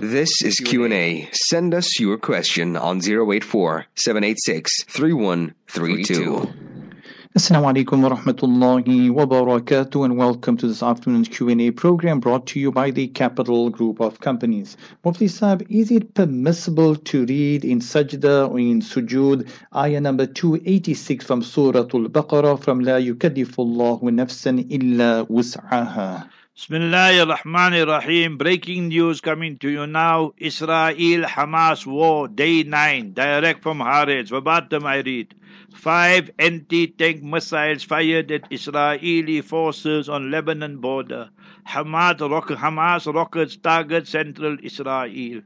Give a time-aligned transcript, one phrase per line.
[0.00, 1.28] This is Q&A.
[1.30, 6.52] Send us your question on 084 786 3132.
[7.38, 12.58] Assalamu alaikum wa rahmatullahi wa barakatuh and welcome to this afternoon's Q&A program brought to
[12.58, 14.76] you by the Capital Group of Companies.
[15.04, 21.24] Mufti Saab, is it permissible to read in Sajda or in Sujood ayah number 286
[21.24, 26.28] from Surah Al-Baqarah from La yukallifullahu nafsan illa wus'aha?
[26.56, 28.36] Bismillah ar-Rahman ar-Rahim.
[28.36, 30.32] Breaking news coming to you now.
[30.36, 34.28] Israel Hamas war, day 9, direct from Haaretz.
[34.28, 35.34] Verbatim I read.
[35.74, 41.30] Five anti-tank missiles fired at Israeli forces on Lebanon border.
[41.66, 45.42] Hamas, rocket, Hamas rockets target central Israel.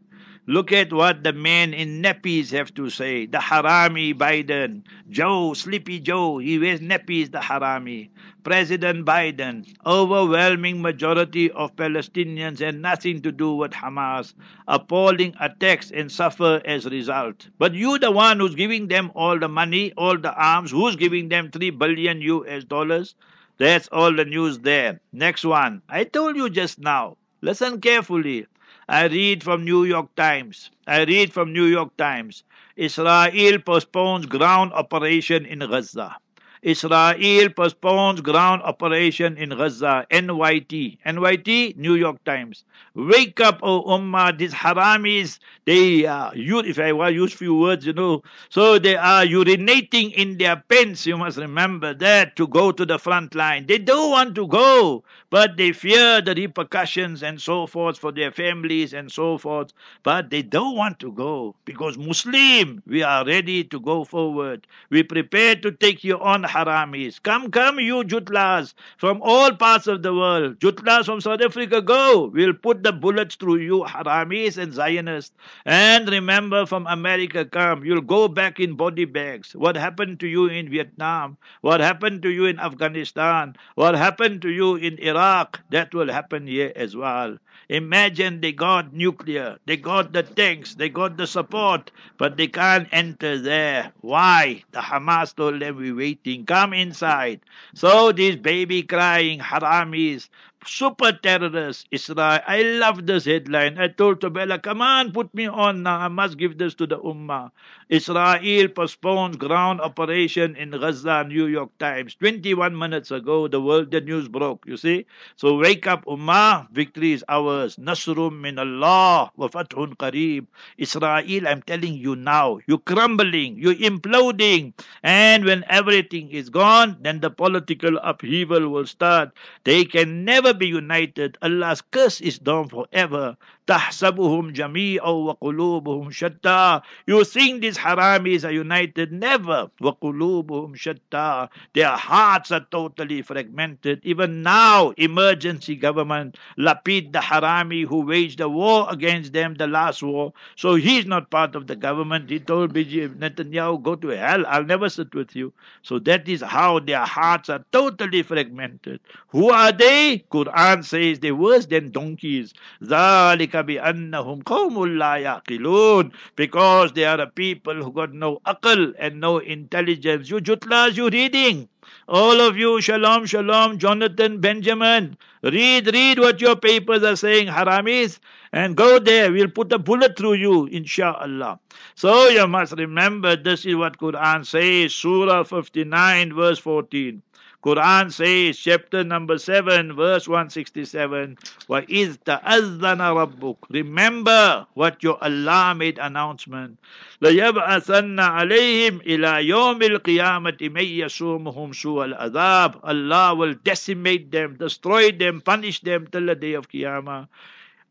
[0.47, 3.25] Look at what the men in nappies have to say.
[3.25, 4.83] The Harami Biden.
[5.09, 8.11] Joe, Sleepy Joe, he wears nappies, the Harami.
[8.43, 9.67] President Biden.
[9.87, 14.35] Overwhelming majority of Palestinians had nothing to do with Hamas.
[14.69, 17.49] Appalling attacks and suffer as a result.
[17.59, 21.31] But you the one who's giving them all the money, all the arms, who's giving
[21.31, 23.15] them 3 billion US dollars?
[23.57, 25.01] That's all the news there.
[25.11, 25.81] Next one.
[25.89, 27.17] I told you just now.
[27.41, 28.47] Listen carefully.
[28.89, 30.71] I read from New York Times.
[30.87, 32.45] I read from New York Times.
[32.77, 36.17] Israel postpones ground operation in Gaza.
[36.65, 40.07] Israel postpones ground operation in Gaza.
[40.11, 40.99] NYT.
[41.07, 42.65] NYT, New York Times.
[42.95, 44.37] Wake up, O Ummah.
[44.39, 50.13] These haramis, they are, if I use few words, you know, so they are urinating
[50.15, 51.07] in their pants.
[51.07, 53.67] You must remember that to go to the front line.
[53.67, 58.33] They don't want to go, but they fear the repercussions and so forth for their
[58.33, 59.73] families and so forth.
[60.03, 64.67] But they don't want to go because Muslim, we are ready to go forward.
[64.91, 67.21] We prepare to take you on haramis.
[67.23, 70.59] Come, come, you jutlas from all parts of the world.
[70.61, 72.31] Jutlas from South Africa, go.
[72.33, 75.35] We'll put the bullets through you, haramis and Zionists.
[75.65, 77.85] And remember, from America, come.
[77.85, 79.55] You'll go back in body bags.
[79.55, 81.37] What happened to you in Vietnam?
[81.61, 83.57] What happened to you in Afghanistan?
[83.75, 85.61] What happened to you in Iraq?
[85.71, 87.39] That will happen here as well.
[87.69, 92.89] Imagine they got nuclear, they got the tanks, they got the support, but they can't
[92.93, 93.93] enter there.
[94.03, 94.63] Why?
[94.73, 96.44] The Hamas told them we're waiting.
[96.47, 97.41] Come inside.
[97.75, 100.29] So this baby crying haramis,
[100.67, 102.41] super terrorists, Israel.
[102.47, 103.79] I love this headline.
[103.79, 105.99] I told Tabela, come on, put me on now.
[105.99, 107.51] I must give this to the Ummah.
[107.89, 112.15] Israel postpones ground operation in Gaza, New York Times.
[112.17, 115.07] 21 minutes ago, the world, the news broke, you see?
[115.37, 116.71] So wake up, Ummah.
[116.73, 117.77] Victory is ours.
[117.77, 120.47] Nasrum min Allah wa fathun qareeb.
[120.79, 124.73] Israel, I'm telling you now, you're crumbling, you're imploding.
[125.03, 129.33] And when everything is gone, then the political upheaval will start.
[129.65, 131.39] They can never be united.
[131.43, 133.37] Allah's curse is down forever.
[133.70, 139.12] تحسبهم جميعا وقلوبهم شتى You think these haramis are united?
[139.12, 139.70] Never.
[139.82, 144.02] وقلوبهم شتى Their hearts are totally fragmented.
[144.04, 150.02] Even now, emergency government, Lapid the harami who waged the war against them, the last
[150.02, 150.34] war.
[150.56, 152.30] So he's not part of the government.
[152.30, 154.46] He told BG Netanyahu, go to hell.
[154.48, 155.54] I'll never sit with you.
[155.84, 159.00] So that is how their hearts are totally fragmented.
[159.30, 160.26] Who are they?
[160.32, 162.54] Quran says they're worse than donkeys.
[162.84, 169.20] ذلك بأنهم قوم لا يعقلون because they are a people who got no akal and
[169.20, 170.30] no intelligence.
[170.30, 171.68] You jutlas, you reading.
[172.08, 178.20] All of you, shalom, shalom, Jonathan, Benjamin, read, read what your papers are saying, haramis,
[178.52, 179.32] and go there.
[179.32, 181.60] We'll put a bullet through you, inshallah.
[181.96, 187.22] So you must remember this is what Quran says, Surah 59, verse 14.
[187.64, 191.38] Quran says, chapter number 7, verse 167,
[191.68, 196.80] وَإِذْ تَأَذَّنَ رَبُّكَ Remember what your Allah made announcement.
[197.22, 205.42] لَيَبْعَثَنَّ عَلَيْهِمْ إِلَى يَوْمِ الْقِيَامَةِ مَنْ يَسُومُهُمْ سُوءَ الْعَذَابِ Allah will decimate them, destroy them,
[205.42, 207.28] punish them till the day of Qiyamah.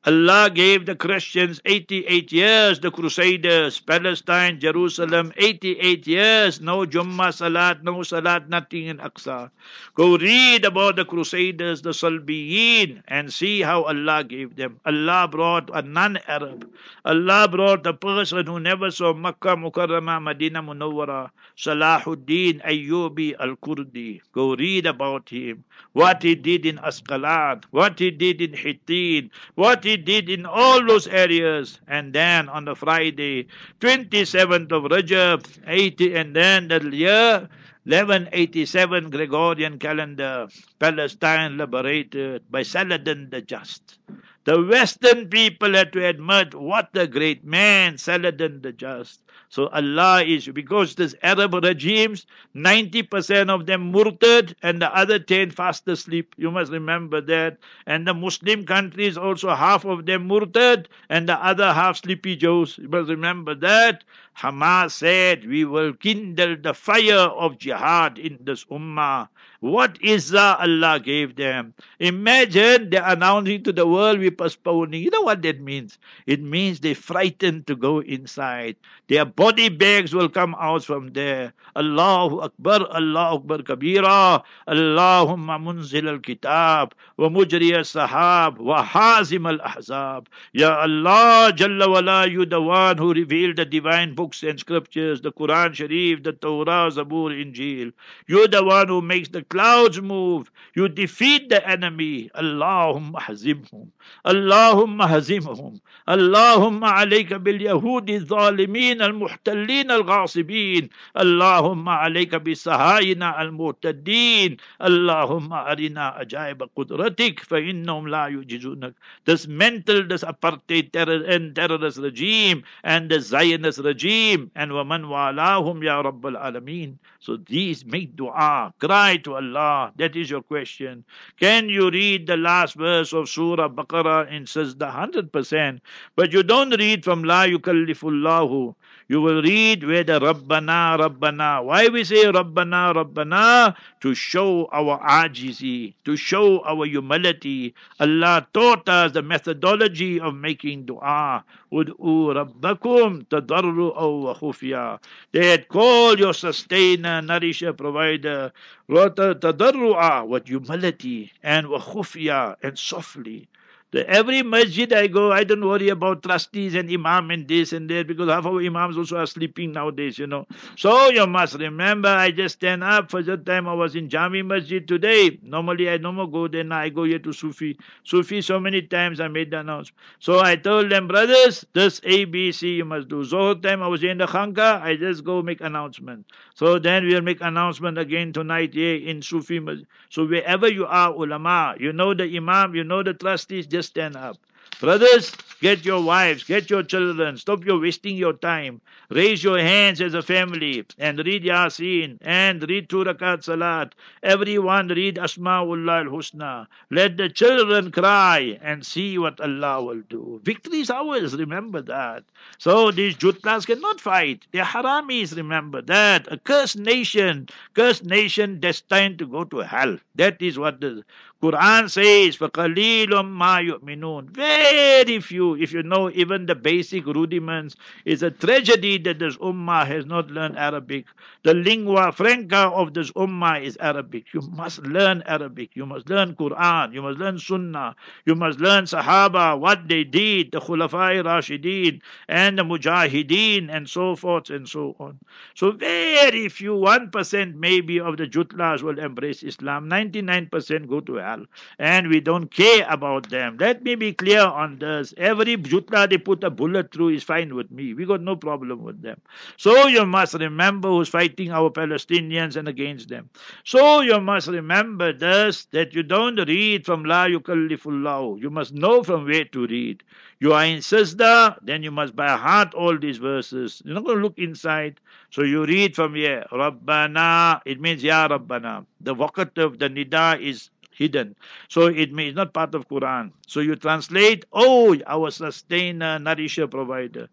[0.05, 7.85] Allah gave the Christians 88 years, the Crusaders, Palestine, Jerusalem, 88 years, no Jummah Salat,
[7.85, 9.49] no Salat, nothing in Aqsa.
[9.95, 14.77] Go read about the Crusaders, the Salbiyin, and see how Allah gave them.
[14.83, 16.69] Allah brought a non-Arab.
[17.05, 24.19] Allah brought a person who never saw Makkah, Mukarramah, Medina, Munawwara, Salahuddin Ayyubi al-Kurdi.
[24.33, 25.63] Go read about him,
[25.93, 30.85] what he did in Asqalan, what he did in Hittin, what he did in all
[30.85, 31.79] those areas.
[31.87, 33.47] And then on the Friday,
[33.81, 37.49] 27th of Rajab, 80, and then the year
[37.85, 40.47] 1187 Gregorian calendar,
[40.79, 43.99] Palestine liberated by Saladin the Just.
[44.45, 49.22] The Western people had to admit what a great man, Saladin the Just.
[49.53, 55.51] So Allah is, because this Arab regimes, 90% of them murtad and the other 10
[55.51, 56.33] fast asleep.
[56.37, 57.59] You must remember that.
[57.85, 62.79] And the Muslim countries also half of them murtad and the other half sleepy Joes.
[62.79, 64.03] You must remember that.
[64.37, 69.27] Hamas said, we will kindle the fire of jihad in this ummah.
[69.63, 71.73] What izzah Allah gave them.
[71.99, 75.01] Imagine they're announcing to the world we're postponing.
[75.01, 75.99] You know what that means?
[76.27, 78.75] It means they're frightened to go inside.
[79.07, 81.53] Their body bags will come out from there.
[81.77, 90.27] Allahu Akbar, Allahu Akbar Kabira, Allahumma munzil al-kitab, wa mujri al-sahab, wa hazim al-ahzab.
[90.51, 95.33] Ya Allah, Jalla wala, you the one who revealed the divine books and scriptures, the
[95.33, 97.91] Quran Sharif, the Torah, Zabur, Injil.
[98.25, 100.49] You're the one who makes the clouds move.
[100.75, 102.29] You defeat the enemy.
[102.35, 103.89] Allahumma hazimhum.
[104.25, 105.81] Allahumma hazimhum.
[106.07, 110.89] Allahumma alayka bil Yahudi zalimin al muhtallin al ghasibin.
[111.17, 114.57] Allahumma alayka bis sahayina al mu'taddin.
[114.79, 118.93] Allahumma arina ajaib qudratik fa innahum la yujizunak.
[119.25, 124.12] This mental, this apartheid terror and terrorist regime and the Zionist regime
[124.55, 126.97] and waman walahum ya Rabbal Alameen.
[127.19, 129.91] So these make dua, cry to Allah.
[129.97, 131.03] That is your question.
[131.39, 135.79] Can you read the last verse of Surah Baqarah in Sajda 100%?
[136.15, 138.75] But you don't read from La Yukallifullahu.
[139.09, 141.63] You will read where the Rabbana, Rabbana.
[141.63, 143.75] Why we say Rabbana, Rabbana?
[144.01, 147.75] To show our ajizi, to show our humility.
[147.99, 151.43] Allah taught us the methodology of making dua.
[151.71, 154.99] Ud'u Rabbakum tadarru'aw wa khufya.
[155.33, 158.51] They had called your sustainer, nourisher, provider.
[158.89, 163.47] Tadarru'a, with humility, and wa khufya, and softly.
[163.95, 168.07] Every masjid I go, I don't worry about trustees and imam and this and that
[168.07, 170.47] because half of imams also are sleeping nowadays, you know.
[170.75, 173.11] So you must remember, I just stand up.
[173.11, 175.39] For that time I was in Jami Masjid today.
[175.43, 176.63] Normally I no more go there.
[176.63, 177.77] Now I go here to Sufi.
[178.03, 179.99] Sufi, so many times I made the announcement.
[180.19, 183.23] So I told them, brothers, this ABC you must do.
[183.25, 186.25] So time I was in the Khanka, I just go make announcement.
[186.55, 189.87] So then we'll make announcement again tonight here in Sufi Masjid.
[190.09, 194.17] So wherever you are, ulama, you know the imam, you know the trustees, just stand
[194.17, 194.37] up.
[194.79, 198.80] Brothers, get your wives, get your children, stop your wasting your time.
[199.10, 203.94] Raise your hands as a family and read Yasin and read two rakat salat.
[204.22, 206.66] Everyone read Asma'ullah al-Husna.
[206.90, 210.40] Let the children cry and see what Allah will do.
[210.44, 212.24] Victory is ours, remember that.
[212.58, 214.46] So these jutlas cannot fight.
[214.52, 216.30] They're haramis, remember that.
[216.30, 219.96] A cursed nation, cursed nation destined to go to hell.
[220.16, 221.02] That is what the
[221.40, 228.21] Quran says, فَقَلِيلٌ مَا يُؤْمِنُونَ Very few, if you know even the basic rudiments, it's
[228.23, 231.05] a tragedy that this ummah has not learned Arabic.
[231.43, 234.33] The lingua franca of this ummah is Arabic.
[234.33, 235.75] You must learn Arabic.
[235.75, 236.93] You must learn Quran.
[236.93, 237.95] You must learn Sunnah.
[238.25, 244.15] You must learn Sahaba, what they did, the Khulafai Rashideen, and the Mujahideen, and so
[244.15, 245.19] forth and so on.
[245.55, 249.89] So very few, 1% maybe of the Jutlas will embrace Islam.
[249.89, 251.45] 99% go to hell
[251.79, 253.57] and we don't care about them.
[253.59, 255.13] Let me be clear on this.
[255.17, 257.93] Every jutla they put a bullet through is fine with me.
[257.93, 259.21] We got no problem with them.
[259.57, 263.29] So you must remember who's fighting our Palestinians and against them.
[263.63, 268.41] So you must remember this that you don't read from La Yukallifullahu.
[268.41, 270.03] You must know from where to read.
[270.39, 273.81] You are in Sajda, then you must by heart all these verses.
[273.85, 274.99] You're not going to look inside.
[275.31, 278.85] So you read from here, Rabbana, it means Ya Rabbana.
[279.01, 281.36] The vocative, the nida is hidden.
[281.68, 283.30] So it means not part of Quran.
[283.46, 287.28] So you translate, oh, our sustainer, nourisher, provider.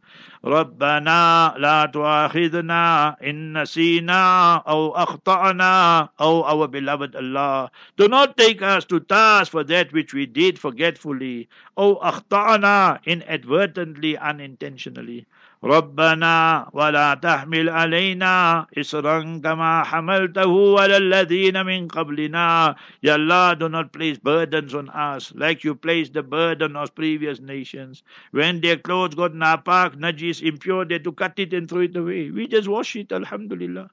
[0.45, 7.71] ربنا لا تؤاخذنا إن نسينا أو أخطأنا Oh, our beloved Allah.
[7.97, 11.49] Do not take us to task for that which we did forgetfully.
[11.75, 15.25] Oh, أخطأنا inadvertently, unintentionally.
[15.65, 23.91] ربنا ولا تحمل علينا إصرا كما حملته على الذين من قبلنا Ya Allah do not
[23.91, 29.15] place burdens on us like you placed the burden on previous nations when their clothes
[29.15, 32.67] got napak, najis, impure they had to cut it and throw it away we just
[32.67, 33.89] wash it alhamdulillah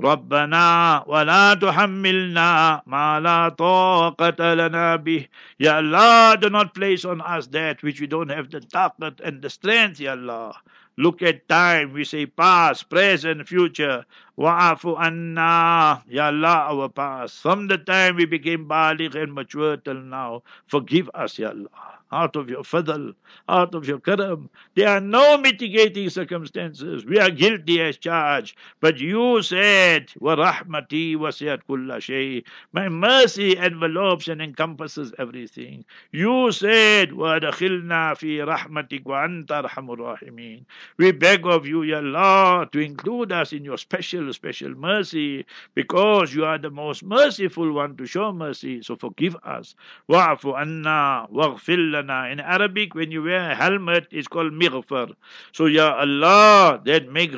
[0.00, 7.46] ربنا ولا تحملنا ما لا طاقة لنا به Ya Allah do not place on us
[7.48, 10.56] that which we don't have the taqat and the strength Ya Allah
[10.97, 11.93] Look at time.
[11.93, 14.05] We say past, present, future.
[14.37, 16.03] Wa'afu anna.
[16.09, 17.41] Ya Allah, our past.
[17.41, 20.43] From the time we became baligh and mature till now.
[20.67, 23.13] Forgive us, Ya Allah out of your fadl,
[23.49, 24.49] out of your karam.
[24.75, 27.05] There are no mitigating circumstances.
[27.05, 28.57] We are guilty as charged.
[28.79, 31.31] But you said, wa rahmati wa
[31.67, 32.43] kulla shay.
[32.73, 35.85] My mercy envelopes and encompasses everything.
[36.11, 40.65] You said, wa dakhilna fi rahmatik wa anta rahimin.
[40.97, 46.33] We beg of you, Ya Allah, to include us in your special, special mercy because
[46.33, 48.81] you are the most merciful one to show mercy.
[48.81, 49.75] So forgive us.
[50.09, 52.29] Wa'fu anna waghfir lana.
[52.31, 55.13] In Arabic, when you wear a helmet, it's called mighfar.
[55.51, 57.31] So, Ya Allah, that make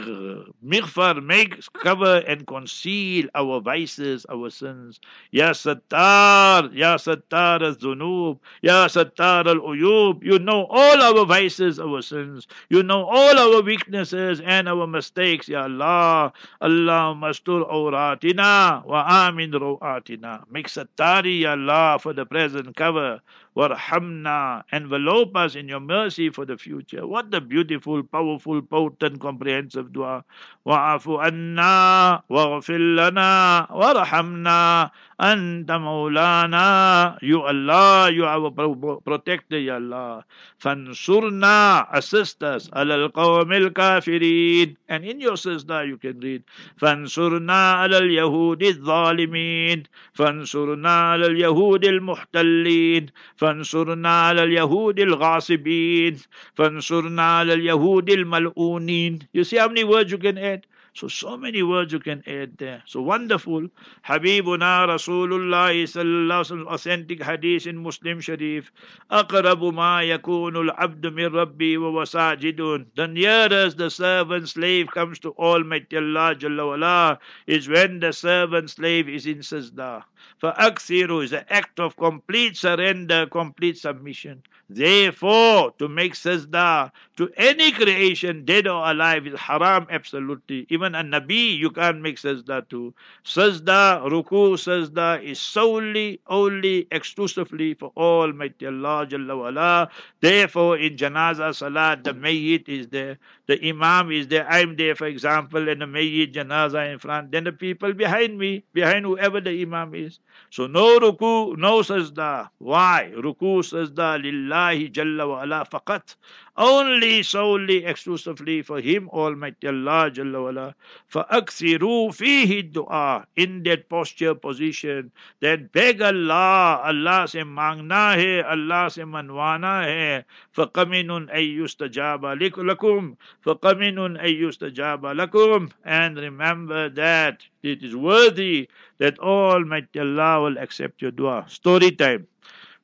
[0.66, 5.00] mighfar, make cover and conceal our vices, our sins.
[5.32, 10.24] Ya Sattar, Ya Sattar al-Zunub, Ya Sattar al-Uyub.
[10.24, 12.48] You know all our vices, our sins.
[12.70, 16.34] You know all our weaknesses and our mistakes, Ya Allah.
[16.62, 20.44] Allah mastur awratina wa amin ru'atina.
[20.50, 23.22] Make sattari, Ya Allah, for the present cover
[23.58, 27.08] Warhamna, envelope us in your mercy for the future.
[27.08, 30.24] What a beautiful, powerful, potent, comprehensive dua.
[30.64, 37.18] Wa'afu anna, waghfir lana, warhamna, anta maulana.
[37.24, 40.24] You Allah, you are our protector, Ya Allah.
[40.62, 44.76] Fansurna, assist us, alal qawmil kafirin.
[44.88, 46.44] And in your sister you can read,
[46.80, 49.86] Fansurna alal yahudi zalimin.
[50.16, 53.10] Fansurna alal yahudi al-muhtallin.
[53.48, 56.18] فانصرنا على اليهود الغاصبين
[56.56, 60.66] فانصرنا على اليهود الملعونين You see how many words you can add?
[60.98, 62.82] So, so many words you can add there.
[62.88, 63.68] So wonderful.
[64.04, 68.72] Habibuna Rasulullah sallallahu authentic hadith in Muslim Sharif.
[69.12, 72.88] Aqrabu ma yakunul abdu min rabbi wa wasajidun.
[72.96, 78.72] The nearest the servant slave comes to Almighty Allah Jalla wala is when the servant
[78.72, 80.04] slave is in sajda.
[80.40, 84.42] For aksiru is an act of complete surrender, complete submission.
[84.68, 90.68] Therefore, to make sajda, to any creation, dead or alive, is haram absolutely.
[90.70, 92.94] Even a Nabi you can't make sajda to.
[93.26, 99.90] Sajda, ruku, sajda is solely, only, exclusively for Almighty Allah Jalla.
[100.22, 105.08] Therefore, in janaza salat, the mayyit is there, the imam is there, I'm there, for
[105.08, 109.62] example, and the mayyit janaza in front, then the people behind me, behind whoever the
[109.62, 110.20] imam is.
[110.52, 112.50] So no ruku, no sajda.
[112.60, 113.12] Why?
[113.16, 116.16] Ruku, sajda, lillahi jalla ala faqat
[116.57, 120.75] Only, solely, exclusively for Him, Almighty Allah Jalla wala.
[121.11, 128.91] فَأَكْثِرُوا فِيهِ dua In that posture, position, that beg Allah, Allah se mangna hai, Allah
[128.91, 130.25] se manwana hai.
[130.55, 139.19] فَقَمِنٌ أَن يُسْتَجَابَ لَكُمْ فَقَمِنٌ أَن يُسْتَجَابَ لَكُمْ And remember that it is worthy that
[139.19, 141.47] Almighty Allah will accept your dua.
[141.49, 142.27] Story time.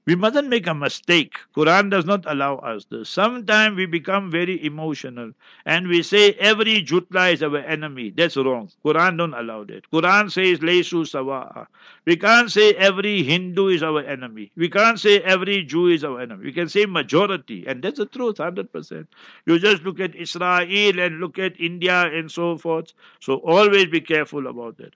[0.05, 1.35] We mustn't make a mistake.
[1.55, 3.09] Quran does not allow us this.
[3.09, 5.31] Sometimes we become very emotional
[5.65, 8.09] and we say every jutla is our enemy.
[8.11, 8.69] That's wrong.
[8.85, 9.89] Quran don't allow that.
[9.91, 11.67] Quran says Laysu sawa'a.
[12.05, 14.51] We can't say every Hindu is our enemy.
[14.57, 16.45] We can't say every Jew is our enemy.
[16.45, 19.07] We can say majority, and that's the truth, hundred percent.
[19.45, 22.93] You just look at Israel and look at India and so forth.
[23.21, 24.93] So always be careful about that.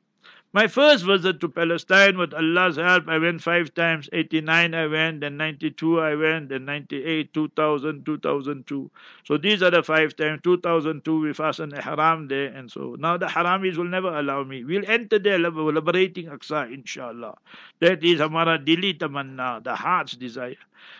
[0.58, 4.10] My first visit to Palestine with Allah's help, I went five times.
[4.12, 8.90] 89 I went, then 92 I went, then 98, 2000, 2002.
[9.24, 10.42] So these are the five times.
[10.44, 14.64] 2002 we fastened a haram there, and so now the haramis will never allow me.
[14.64, 17.36] We'll enter there liberating Aqsa, inshallah.
[17.80, 20.56] That is Hamara dili tamanna, the heart's desire.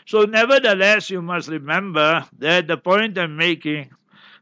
[0.06, 3.90] So nevertheless, you must remember that the point I'm making,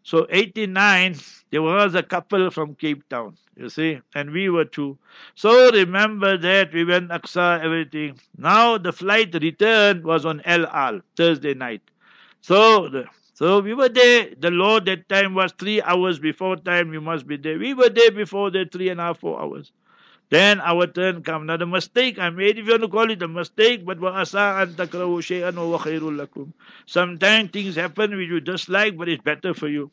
[0.05, 1.17] so 89,
[1.51, 4.97] there was a couple from Cape Town you see, and we were two.
[5.35, 8.19] So remember that we went Aqsa, everything.
[8.37, 11.81] Now the flight return was on El Al, Thursday night.
[12.41, 14.29] So the, so we were there.
[14.39, 16.93] The law that time was three hours before time.
[16.93, 17.57] You must be there.
[17.57, 19.71] We were there before the three and a half, four hours.
[20.30, 21.46] Then our turn come.
[21.46, 24.66] Now the mistake I made, if you want to call it a mistake, but وَأَسَىٰ
[24.66, 26.52] أَن تَكْرَهُ شَيْئًا وَهُوَ خَيْرٌ لَكُمْ
[26.86, 29.90] Sometimes things happen which you dislike, but it's better for you.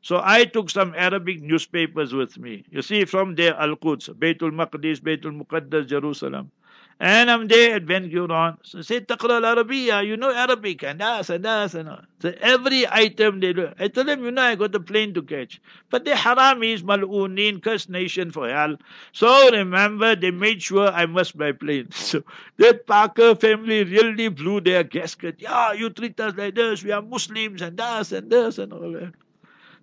[0.00, 2.64] So I took some Arabic newspapers with me.
[2.70, 6.50] You see, from there, Al Quds, Baytul Maqdis, Baytul Muqaddas, Jerusalem.
[6.99, 8.57] And I'm there at Ben Gurion.
[8.63, 12.01] So say, Taqra al Arabiya, you know Arabic, and das, and das, and all.
[12.21, 13.69] So every item they do.
[13.79, 15.61] I tell them, you know, I got a plane to catch.
[15.89, 18.77] But the haramis, mal'unin, cursed nation for hell.
[19.11, 21.89] So remember, they made sure I must buy plane.
[21.91, 22.23] So
[22.57, 25.35] that Parker family really blew their gasket.
[25.39, 28.91] Yeah, you treat us like this, we are Muslims, and das, and this, and all
[28.93, 29.13] that.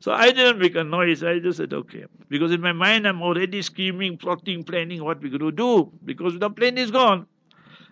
[0.05, 1.25] So I didn't make a noise.
[1.25, 2.05] I just said, okay.
[2.29, 6.39] Because in my mind, I'm already scheming, plotting, planning what we're going to do because
[6.39, 7.27] the plane is gone.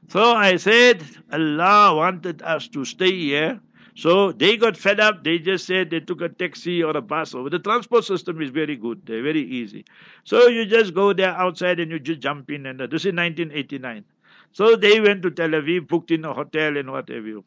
[0.08, 1.02] So I said,
[1.32, 3.60] Allah wanted us to stay here.
[3.94, 5.24] So they got fed up.
[5.24, 7.48] They just said they took a taxi or a bus over.
[7.48, 9.00] The transport system is very good.
[9.06, 9.86] They're very easy.
[10.24, 12.66] So you just go there outside and you just jump in.
[12.66, 14.04] And uh, this is 1989.
[14.52, 17.42] So they went to Tel Aviv, booked in a hotel and what have you.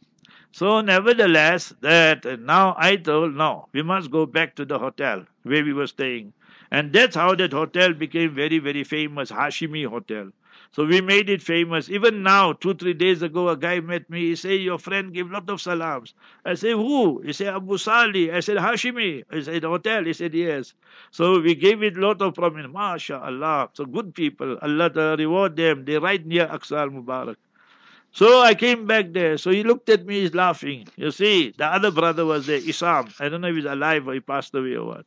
[0.55, 5.25] So nevertheless, that uh, now I told, no, we must go back to the hotel
[5.43, 6.31] where we were staying.
[6.71, 10.31] And that's how that hotel became very, very famous, Hashimi Hotel.
[10.71, 11.89] So we made it famous.
[11.89, 14.27] Even now, two, three days ago, a guy met me.
[14.27, 16.13] He said, Your friend gave lot of salams.
[16.45, 17.19] I said, Who?
[17.19, 18.31] He said, Abu Sali.
[18.31, 19.25] I said, Hashimi.
[19.29, 20.05] I said, Hotel.
[20.05, 20.73] He said, Yes.
[21.11, 22.73] So we gave it lot of prominence.
[22.73, 23.71] MashaAllah.
[23.73, 24.57] So good people.
[24.61, 25.83] Allah reward them.
[25.83, 27.35] They right near Aqsa al Mubarak.
[28.15, 29.37] So I came back there.
[29.37, 30.87] So he looked at me, he's laughing.
[30.95, 33.13] You see, the other brother was there, Isam.
[33.19, 35.05] I don't know if he's alive or he passed away or what.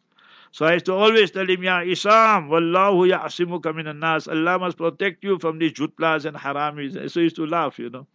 [0.52, 4.28] So I used to always tell him, Ya Isam, Wallahu ya'asimuka minan nas.
[4.28, 7.10] Allah must protect you from these jutlas and haramis.
[7.10, 8.06] So he used to laugh, you know.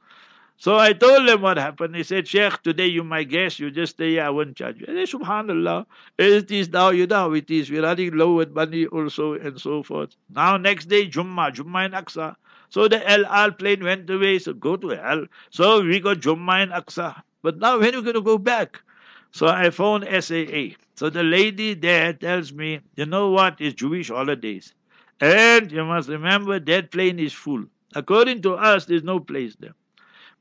[0.57, 1.95] So I told him what happened.
[1.95, 4.85] He said, Sheikh, today you my guest, you just stay here, I won't charge you.
[4.87, 5.87] I said, Subhanallah,
[6.19, 7.71] it is now, you know how it is.
[7.71, 10.15] We're running low with money also and so forth.
[10.29, 12.35] Now next day, Jummah, Jummah in Aqsa.
[12.73, 15.27] So the El Al plane went away, so go to hell.
[15.51, 17.21] So we got Jummah in Aqsa.
[17.43, 18.81] But now when are we going to go back?
[19.29, 20.75] So I phoned SAA.
[20.95, 24.73] So the lady there tells me, you know what, it's Jewish holidays.
[25.21, 27.63] And you must remember that plane is full.
[27.93, 29.75] According to us, there's no place there.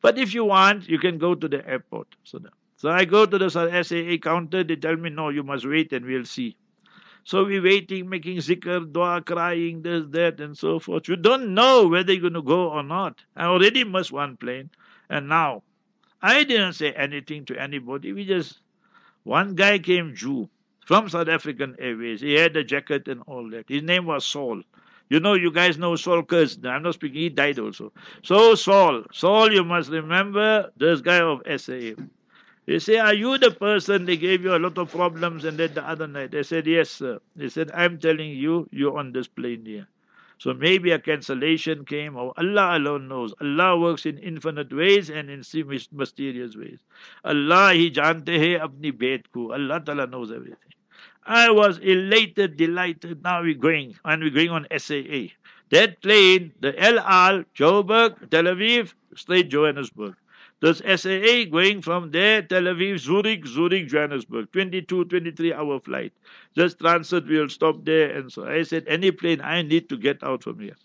[0.01, 2.17] But if you want, you can go to the airport.
[2.25, 2.41] So,
[2.79, 6.07] so I go to the SAA counter, they tell me, no, you must wait and
[6.07, 6.57] we'll see.
[7.25, 11.09] So we're waiting, making zikr, dua, crying, this, that, and so forth.
[11.09, 13.23] You don't know whether you're going to go or not.
[13.37, 14.71] I already missed one plane.
[15.09, 15.63] And now,
[16.21, 18.13] I didn't say anything to anybody.
[18.13, 18.61] We just
[19.25, 20.49] one guy came Jew
[20.85, 22.21] from South African Airways.
[22.21, 23.69] He had a jacket and all that.
[23.69, 24.63] His name was Saul.
[25.11, 26.59] You know, you guys know Saul Kurz.
[26.65, 27.93] I'm not speaking, he died also.
[28.23, 32.03] So, Saul, Saul, you must remember this guy of SAA.
[32.67, 35.75] He said, Are you the person they gave you a lot of problems and then
[35.75, 36.35] the other night?
[36.35, 37.19] I said, Yes, sir.
[37.37, 39.89] He said, I'm telling you, you're on this plane here.
[40.39, 43.33] So maybe a cancellation came, or Allah alone knows.
[43.41, 45.43] Allah works in infinite ways and in
[45.93, 46.81] mysterious ways.
[47.25, 49.53] Allah He jante hai bet ko.
[49.53, 50.73] Allah Ta'ala knows everything.
[51.25, 53.23] I was elated, delighted.
[53.23, 55.29] Now we're going, and we're going on SAA.
[55.71, 60.17] That plane, the Al, Joburg, Tel Aviv, straight Johannesburg.
[60.63, 64.53] There's SAA going from there, Tel Aviv, Zurich, Zurich, Johannesburg.
[64.53, 66.13] 22, 23 hour flight.
[66.57, 68.17] Just transit, we'll stop there.
[68.17, 70.77] And so I said, any plane, I need to get out from here.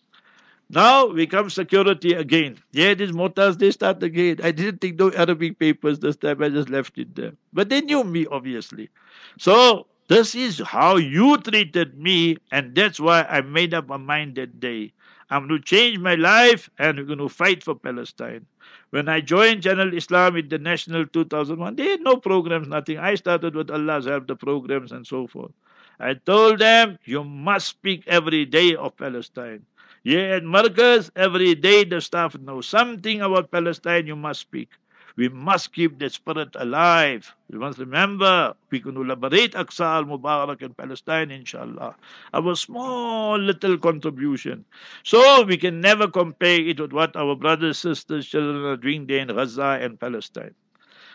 [0.71, 2.57] Now we come security again.
[2.71, 4.39] Yeah, these motors, they start again.
[4.43, 6.41] I didn't take no Arabic papers this time.
[6.41, 7.33] I just left it there.
[7.53, 8.89] But they knew me, obviously.
[9.37, 12.37] So this is how you treated me.
[12.51, 14.91] And that's why I made up my mind that day.
[15.29, 18.45] I'm going to change my life and we're going to fight for Palestine.
[18.91, 22.97] When I joined Channel Islam International 2001, they had no programs, nothing.
[22.97, 25.51] I started with Allah's help, the programs and so forth.
[25.99, 29.65] I told them, you must speak every day of Palestine.
[30.03, 34.69] Yeah, at Markaz, every day the staff know something about Palestine, you must speak.
[35.17, 37.33] We must keep the spirit alive.
[37.49, 41.95] We must remember we can liberate Aqsa al Mubarak in Palestine, inshallah.
[42.35, 44.63] Our small little contribution.
[45.01, 49.17] So we can never compare it with what our brothers, sisters, children are doing there
[49.17, 50.53] in Gaza and Palestine.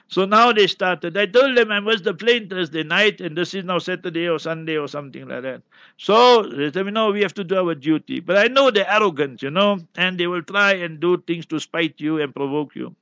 [0.08, 1.16] So now they started.
[1.16, 4.40] I told them I was the plane Thursday night, and this is now Saturday or
[4.40, 5.62] Sunday or something like that.
[5.96, 8.18] So they said, no, we have to do our duty.
[8.18, 11.60] But I know they're arrogant, you know, and they will try and do things to
[11.60, 12.96] spite you and provoke you.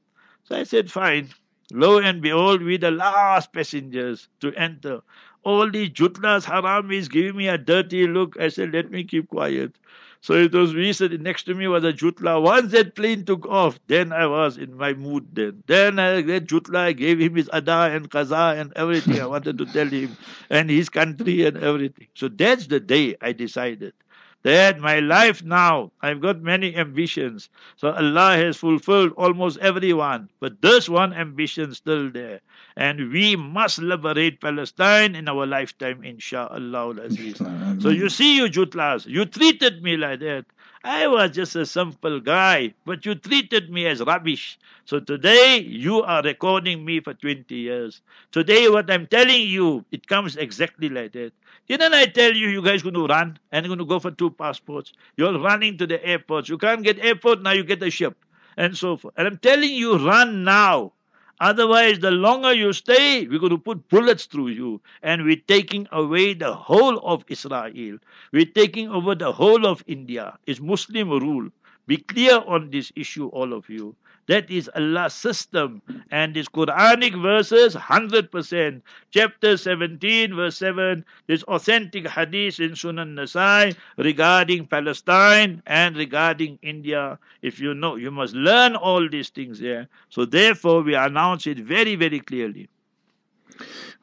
[0.50, 1.30] So I said, fine.
[1.72, 5.00] Lo and behold, we the last passengers to enter.
[5.44, 8.38] All these jutlas, haramis giving me a dirty look.
[8.38, 9.76] I said, let me keep quiet.
[10.20, 12.42] So it was we said next to me was a jutla.
[12.42, 15.62] Once that plane took off, then I was in my mood then.
[15.66, 19.56] Then I, that jutla, I gave him his ada and kaza and everything I wanted
[19.58, 20.18] to tell him
[20.50, 22.08] and his country and everything.
[22.14, 23.94] So that's the day I decided
[24.42, 27.48] that my life now, I've got many ambitions.
[27.76, 30.29] So Allah has fulfilled almost every one.
[30.40, 32.40] But this one ambition still there.
[32.76, 37.83] And we must liberate Palestine in our lifetime, inshaAllah.
[37.83, 40.46] So you see, you Jutlas, you treated me like that.
[40.85, 44.59] I was just a simple guy, but you treated me as rubbish.
[44.87, 48.00] So today you are recording me for 20 years.
[48.33, 51.33] Today what I'm telling you, it comes exactly like that.
[51.70, 54.30] Didn't I tell you you guys going to run and going to go for two
[54.30, 54.92] passports?
[55.16, 56.48] You're running to the airports.
[56.48, 58.16] You can't get airport, now you get a ship
[58.56, 59.14] and so forth.
[59.16, 60.94] And I'm telling you, run now.
[61.38, 64.80] Otherwise, the longer you stay, we're going to put bullets through you.
[65.04, 67.98] And we're taking away the whole of Israel.
[68.33, 70.37] We're taking over the whole of India.
[70.48, 71.50] It's Muslim rule.
[71.87, 73.94] Be clear on this issue, all of you.
[74.31, 75.83] That is Allah's system.
[76.12, 78.81] And these Quranic verses, 100%.
[79.11, 87.19] Chapter 17, verse 7, there's authentic hadith in Sunan Nasai regarding Palestine and regarding India.
[87.43, 89.88] If you know, you must learn all these things there.
[90.11, 92.69] So therefore, we announce it very, very clearly.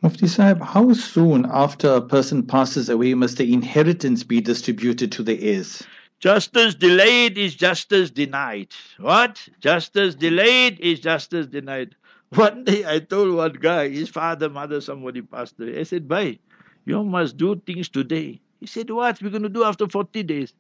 [0.02, 5.24] Mufti Sahib, how soon after a person passes away must the inheritance be distributed to
[5.24, 5.84] the heirs?
[6.20, 8.70] Justice delayed is justice denied.
[9.00, 9.48] What?
[9.60, 10.20] Justice mm-hmm.
[10.20, 11.96] delayed is justice denied.
[12.30, 15.80] One day I told one guy, his father, mother, somebody passed away.
[15.80, 16.40] I said, Bhai,
[16.86, 18.42] you must do things today.
[18.60, 19.22] He said, What?
[19.22, 20.54] We're going to do after 40 days.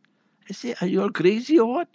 [0.49, 1.89] I said, Are you all crazy or what?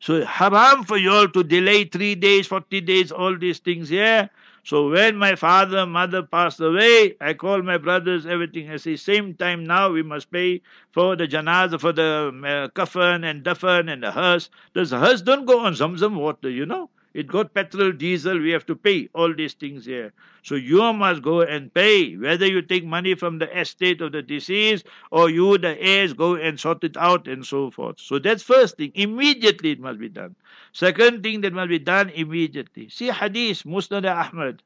[0.00, 4.30] So haram for you all to delay three days, 40 days, all these things here.
[4.64, 8.70] So when my father, mother passed away, I called my brothers, everything.
[8.70, 13.24] I say, same time now we must pay for the janazah, for the uh, kafan
[13.24, 14.50] and dafan and the hearse.
[14.72, 16.90] The hearse don't go on zamzam water, you know.
[17.14, 20.12] It got petrol, diesel, we have to pay all these things here.
[20.42, 24.22] So you must go and pay, whether you take money from the estate of the
[24.22, 28.00] deceased or you, the heirs, go and sort it out and so forth.
[28.00, 28.92] So that's first thing.
[28.94, 30.34] Immediately it must be done.
[30.74, 32.88] Second thing that must be done immediately.
[32.88, 34.60] See hadith, Musnad Ahmad.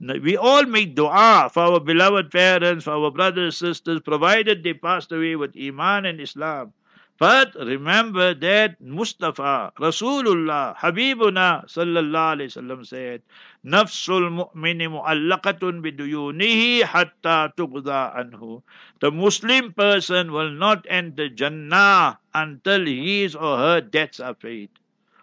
[0.00, 4.74] We all make dua for our beloved parents, for our brothers, and sisters, provided they
[4.74, 6.72] passed away with Iman and Islam.
[7.18, 13.22] But remember that Mustafa, Rasulullah, Habibuna sallallahu alayhi wasallam said,
[13.66, 18.62] Nafsul mu'mini mu'allaqatun biduyunihi hatta tuqda anhu.
[19.00, 24.70] The Muslim person will not enter Jannah until his or her debts are paid.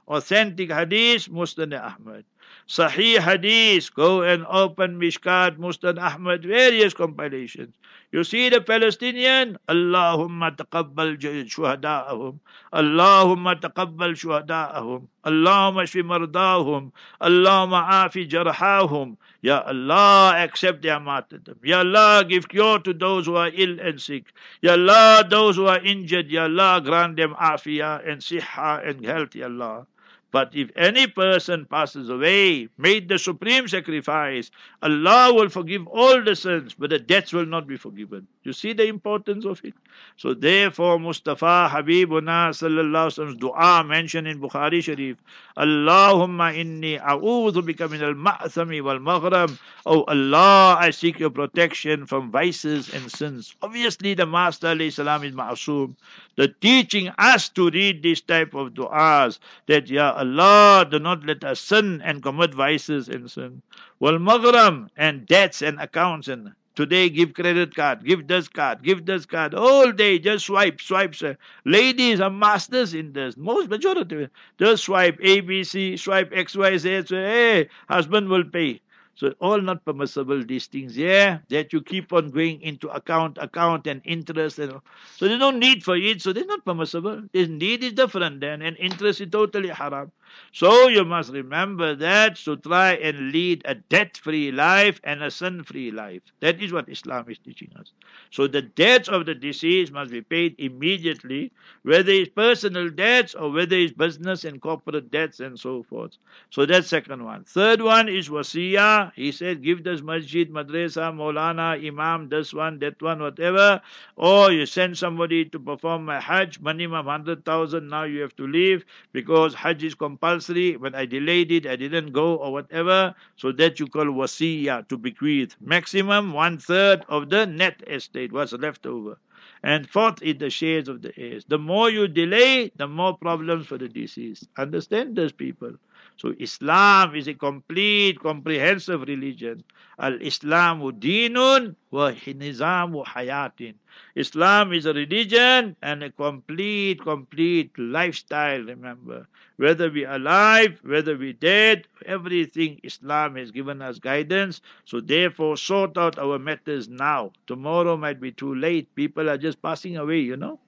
[0.08, 2.26] Authentic hadith, Musnad Ahmad.
[2.68, 7.74] Sahih hadith, go and open Mishkat, Musnad Ahmad, various compilations.
[8.12, 12.40] You see the Palestinian, Allahumma taqabbal shuhada'ahum,
[12.72, 21.58] Allahumma taqabbal shuhada'ahum, Allahumma shfi mardahum, Allahumma afi jarhahum, Ya Allah, accept their martyrdom.
[21.64, 24.26] Ya Allah, give cure to those who are ill and sick.
[24.62, 29.36] Ya Allah, those who are injured, Ya Allah, grant them afiyah and siha and health,
[29.36, 29.88] Ya Allah.
[30.32, 36.36] But if any person passes away, made the supreme sacrifice, Allah will forgive all the
[36.36, 38.28] sins, but the debts will not be forgiven.
[38.44, 39.74] You see the importance of it?
[40.18, 45.18] So therefore, Mustafa Habibuna sallallahu alaihi dua mentioned in Bukhari Sharif,
[45.58, 49.58] Allahumma inni a'udhu bika min al-ma'thami wal-maghram.
[49.86, 53.56] Oh Allah, I seek your protection from vices and sins.
[53.62, 55.96] Obviously, the Master salam is ma'asum.
[56.36, 61.44] The teaching us to read this type of du'as that Ya Allah, do not let
[61.44, 63.62] us sin and commit vices and sin.
[64.00, 69.06] Wal maghram and debts and accounts and Today, give credit card, give this card, give
[69.06, 69.54] this card.
[69.54, 71.16] All day, just swipe, swipe.
[71.64, 73.38] Ladies are masters in this.
[73.38, 74.28] Most majority,
[74.60, 77.08] just swipe ABC, swipe XYZ.
[77.08, 78.82] So, hey, husband will pay.
[79.16, 83.88] So all not permissible these things, yeah, that you keep on going into account, account
[83.88, 84.74] and interest and
[85.18, 87.24] so there's no need for it, so they're not permissible.
[87.34, 90.12] This need is different then, and interest is totally haram.
[90.52, 95.92] So you must remember that to try and lead a debt-free life and a sin-free
[95.92, 96.22] life.
[96.40, 97.92] That is what Islam is teaching us.
[98.32, 101.52] So the debts of the deceased must be paid immediately,
[101.84, 106.18] whether it's personal debts or whether it's business and corporate debts and so forth.
[106.50, 107.44] So that's second one.
[107.44, 109.12] Third one is wasiya.
[109.16, 113.82] He said, give this masjid, madrasa, maulana, imam, this one, that one, whatever.
[114.16, 118.86] Or you send somebody to perform a hajj, minimum 100,000, now you have to leave
[119.12, 120.76] because hajj is compulsory compulsory.
[120.78, 123.14] When I delayed it, I didn't go or whatever.
[123.38, 125.56] So that you call wasiya, to bequeath.
[125.62, 129.18] Maximum one third of the net estate, was left over.
[129.64, 131.46] And fourth is the shares of the heirs.
[131.48, 134.48] The more you delay, the more problems for the deceased.
[134.58, 135.74] Understand this, people?
[136.18, 139.64] So Islam is a complete, comprehensive religion.
[140.00, 143.76] Al-Islamu dinun wa nizamu hayatin.
[144.16, 149.28] Islam is a religion and a complete, complete lifestyle, remember.
[149.58, 154.62] Whether we are alive, whether we're dead, everything Islam has given us guidance.
[154.84, 157.32] So therefore, sort out our matters now.
[157.48, 158.94] Tomorrow might be too late.
[158.96, 160.60] People are just passing away, you know.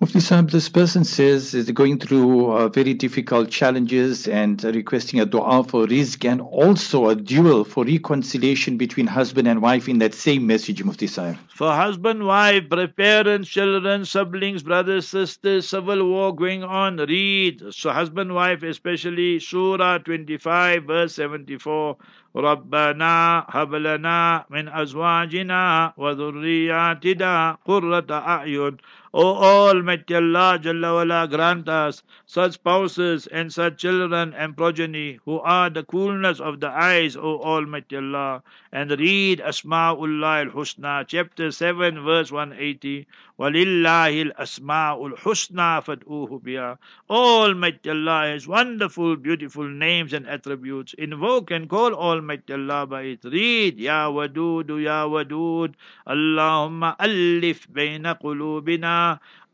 [0.00, 5.26] Mufti Sahib, this person says is going through uh, very difficult challenges and requesting a
[5.26, 10.14] dua for rizq and also a duel for reconciliation between husband and wife in that
[10.14, 11.36] same message, Mufti Sahib.
[11.52, 12.62] For husband, wife,
[12.96, 17.64] parents, children, siblings, brothers, sisters, civil war going on, read.
[17.70, 21.96] So, husband, wife, especially Surah 25, verse 74.
[22.36, 28.76] ربنا هب لنا من أزواجنا وذرياتنا قرة أعين
[29.17, 35.39] O Almighty Allah Jalla wala, grant us such spouses and such children and progeny who
[35.41, 38.41] are the coolness of the eyes, O Almighty Allah.
[38.71, 43.05] And read Asma'ullah al-Husna, chapter 7, verse 180.
[43.39, 46.77] وَلِلَّهِ الْأَسْمَاءُ الْحُسْنَى فَادْعُوهُ بِهَا
[47.09, 50.93] Almighty Allah has wonderful, beautiful names and attributes.
[50.93, 53.23] Invoke and call Almighty Allah by it.
[53.23, 55.73] Read, Ya Wadud, Ya Wadud,
[56.07, 59.06] Allahumma alif bayna qulubina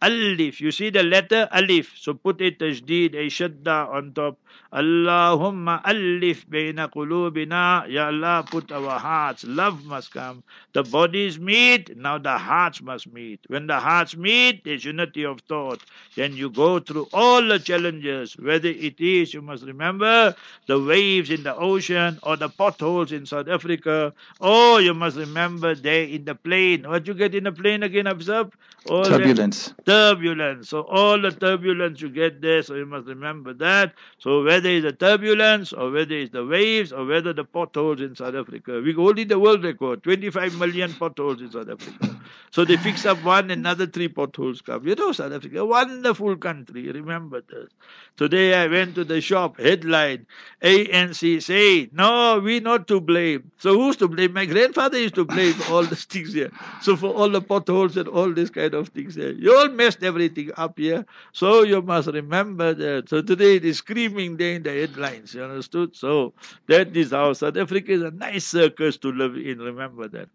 [0.02, 0.60] Alif.
[0.60, 1.92] You see the letter Alif.
[1.96, 4.38] So put a tashdeed, a shadda on top.
[4.72, 7.88] Allahumma alif bayna qulubina.
[7.88, 9.44] Ya Allah, put our hearts.
[9.44, 10.42] Love must come.
[10.72, 13.40] The bodies meet, now the hearts must meet.
[13.46, 15.80] When the hearts meet, there's unity of thought.
[16.16, 20.34] Then you go through all the challenges, whether it is, you must remember,
[20.66, 24.12] the waves in the ocean or the potholes in South Africa.
[24.40, 26.88] Oh, you must remember there in the plane.
[26.88, 28.50] What you get in the plane again, observe?
[28.90, 29.72] All turbulence.
[29.86, 30.68] Turbulence.
[30.68, 33.94] So all the turbulence you get there, so you must remember that.
[34.18, 38.14] So whether it's the turbulence or whether it's the waves or whether the potholes in
[38.14, 42.20] South Africa, we holding the world record, 25 million potholes in South Africa.
[42.50, 44.86] So they fix up one, another three potholes come.
[44.86, 47.70] You know South Africa, wonderful country, remember this.
[48.16, 50.26] Today I went to the shop, headline,
[50.62, 53.50] ANC say, no, we not to blame.
[53.58, 54.34] So who's to blame?
[54.34, 56.50] My grandfather used to blame for all the things here.
[56.82, 59.32] So for all the potholes and all this kind of things here.
[59.32, 61.06] You all messed everything up here.
[61.32, 63.08] So you must remember that.
[63.08, 65.96] So today it is screaming there in the headlines, you understood?
[65.96, 66.34] So
[66.66, 70.28] that is how South Africa is a nice circus to live in, remember that.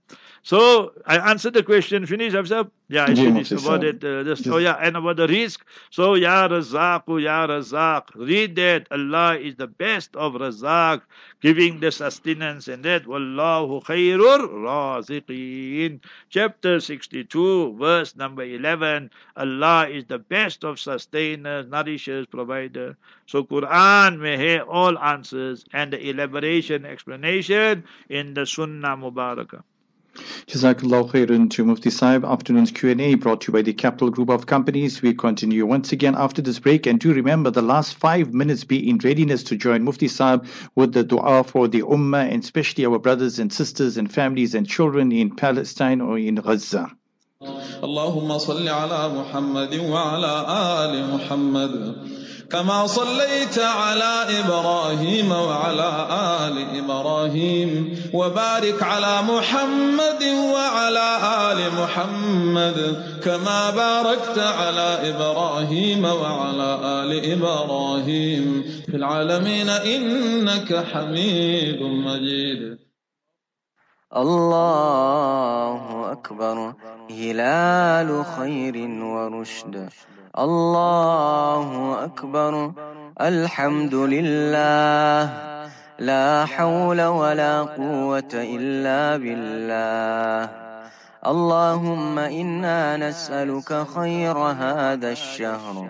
[0.43, 2.05] So I answered the question.
[2.05, 2.71] Finish, Afzab?
[2.87, 4.03] Yeah, I finished about it.
[4.03, 5.59] Uh, just, oh yeah, and about the rizq.
[5.91, 8.15] So Ya Razaq, Ya Razaq.
[8.15, 8.87] Read that.
[8.89, 11.01] Allah is the best of Razaq,
[11.41, 13.03] giving the sustenance and that.
[13.03, 15.99] Wallahu khairur raziqeen.
[16.29, 19.11] Chapter 62, verse number 11.
[19.35, 22.97] Allah is the best of sustainers, nourishers, provider.
[23.27, 29.61] So Quran may have all answers and the elaboration, explanation in the Sunnah Mubarakah.
[30.47, 32.23] Jazakallah khairan to Mufti Saib.
[32.23, 35.01] Afternoon's Q&A brought to you by the Capital Group of Companies.
[35.01, 36.85] We continue once again after this break.
[36.85, 40.93] And do remember the last five minutes be in readiness to join Mufti Saib with
[40.93, 45.11] the dua for the Ummah and especially our brothers and sisters and families and children
[45.11, 46.91] in Palestine or in Gaza.
[47.83, 50.45] اللهم صل على محمد وعلى
[50.83, 51.95] آل محمد
[52.51, 56.07] كما صليت على إبراهيم وعلى
[56.43, 60.23] آل إبراهيم وبارك على محمد
[60.53, 61.07] وعلى
[61.51, 62.77] آل محمد
[63.23, 72.77] كما باركت على إبراهيم وعلى آل إبراهيم في العالمين إنك حميد مجيد.
[74.17, 76.75] الله أكبر.
[77.11, 79.89] هلال خير ورشد.
[80.39, 82.71] الله أكبر.
[83.21, 85.33] الحمد لله.
[85.99, 90.49] لا حول ولا قوة إلا بالله.
[91.27, 95.89] اللهم إنا نسألك خير هذا الشهر.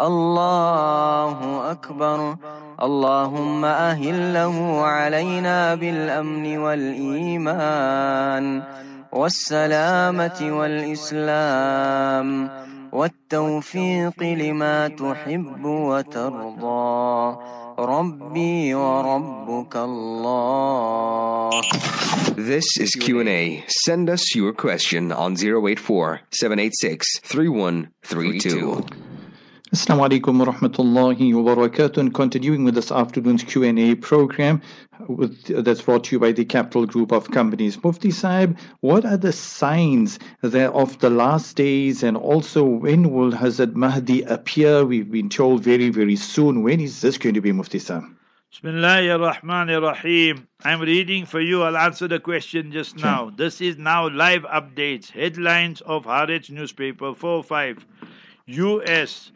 [0.00, 2.36] الله أكبر.
[2.82, 8.62] اللهم أهله علينا بالأمن والإيمان.
[9.12, 12.50] والسلامة والإسلام
[12.92, 17.36] والتوفيق لما تحب وترضى
[17.78, 21.50] ربي وربك الله
[22.36, 23.64] This is Q&A.
[23.68, 29.09] Send us your question on 084 786 3132.
[29.72, 31.98] Assalamu alaikum wa rahmatullahi wa barakatuh.
[31.98, 34.60] And continuing with this afternoon's Q&A program
[35.06, 37.80] with, that's brought to you by the Capital Group of Companies.
[37.84, 43.74] Mufti Saib, what are the signs of the last days and also when will Hazrat
[43.76, 44.84] Mahdi appear?
[44.84, 46.64] We've been told very, very soon.
[46.64, 48.02] When is this going to be, Mufti Saib?
[48.52, 50.48] Bismillahir Rahmanir Rahim.
[50.64, 51.62] I'm reading for you.
[51.62, 53.30] I'll answer the question just now.
[53.36, 55.12] This is now live updates.
[55.12, 57.86] Headlines of Haaretz newspaper 4 5.
[58.46, 59.30] US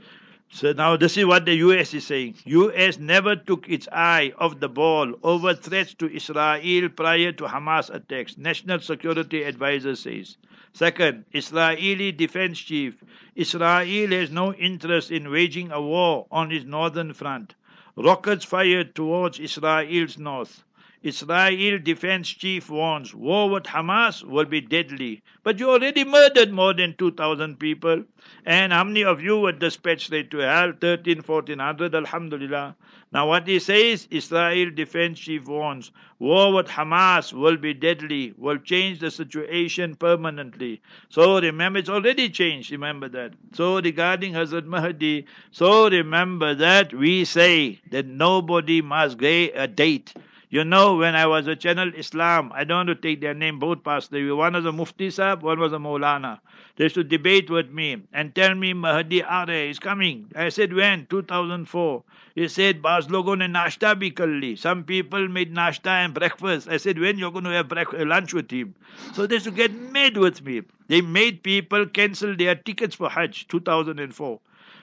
[0.55, 2.37] so now this is what the US is saying.
[2.45, 7.93] US never took its eye off the ball over threats to Israel prior to Hamas
[7.93, 8.39] attacks.
[8.39, 10.37] National Security Advisor says.
[10.73, 13.03] Second, Israeli defense chief.
[13.35, 17.57] Israel has no interest in waging a war on its northern front.
[17.97, 20.63] Rockets fired towards Israel's north.
[21.05, 25.23] Israel defense chief warns war with Hamas will be deadly.
[25.43, 28.05] But you already murdered more than 2,000 people.
[28.47, 30.73] And how many of you were dispatched straight to hell?
[30.81, 32.75] 13, 1400, Alhamdulillah.
[33.13, 38.57] Now what he says, Israel defense chief warns, war with Hamas will be deadly, will
[38.57, 40.81] change the situation permanently.
[41.11, 43.35] So remember, it's already changed, remember that.
[43.53, 50.15] So regarding Hazrat Mahdi, so remember that we say that nobody must get a date
[50.55, 53.59] you know, when I was a Channel Islam, I don't want to take their name,
[53.59, 54.31] both away.
[54.31, 56.39] One was a Mufti Sahib, one was a Maulana.
[56.77, 60.31] They used to debate with me and tell me Mahdi Are is coming.
[60.37, 61.07] I said, when?
[61.07, 62.05] 2004.
[62.37, 66.69] He said, Bas logo ne bhi Some people made nashta and breakfast.
[66.69, 68.77] I said, when you're going to have breakfast, uh, lunch with him?
[69.13, 70.63] So they used to get mad with me.
[70.87, 74.39] They made people cancel their tickets for Hajj, 2004.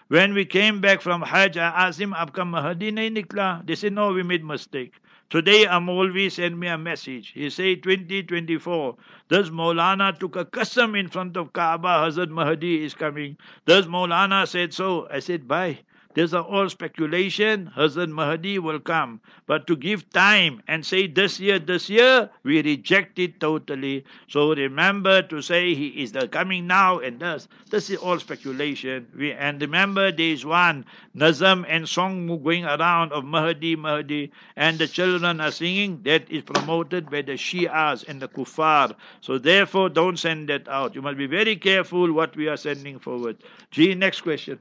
[0.10, 3.66] When we came back from Hajj, I asked him, Abka Mahdi nahi nikla?
[3.66, 4.96] They said, no, we made mistake.
[5.32, 7.30] Today a Maulvi sent me a message.
[7.34, 8.98] He said 2024.
[9.30, 13.38] Does Maulana took a qasam in front of Kaaba, Hazrat Mahdi is coming.
[13.66, 15.08] Does Maulana said so?
[15.10, 15.80] I said, bye.
[16.14, 17.72] These are all speculation.
[17.76, 19.22] Hazrat Mahdi will come.
[19.48, 24.06] But to give time and say this year, this year, we reject it totally.
[24.28, 27.48] So remember to say he is the coming now and thus.
[27.70, 29.08] This is all speculation.
[29.18, 34.80] We, and remember there is one Nazam and song going around of Mahdi, Mahdi, and
[34.80, 36.02] the children are singing.
[36.04, 38.96] That is promoted by the Shias and the Kuffar.
[39.22, 40.96] So therefore, don't send that out.
[40.96, 43.38] You must be very careful what we are sending forward.
[43.72, 44.60] Gee, next question.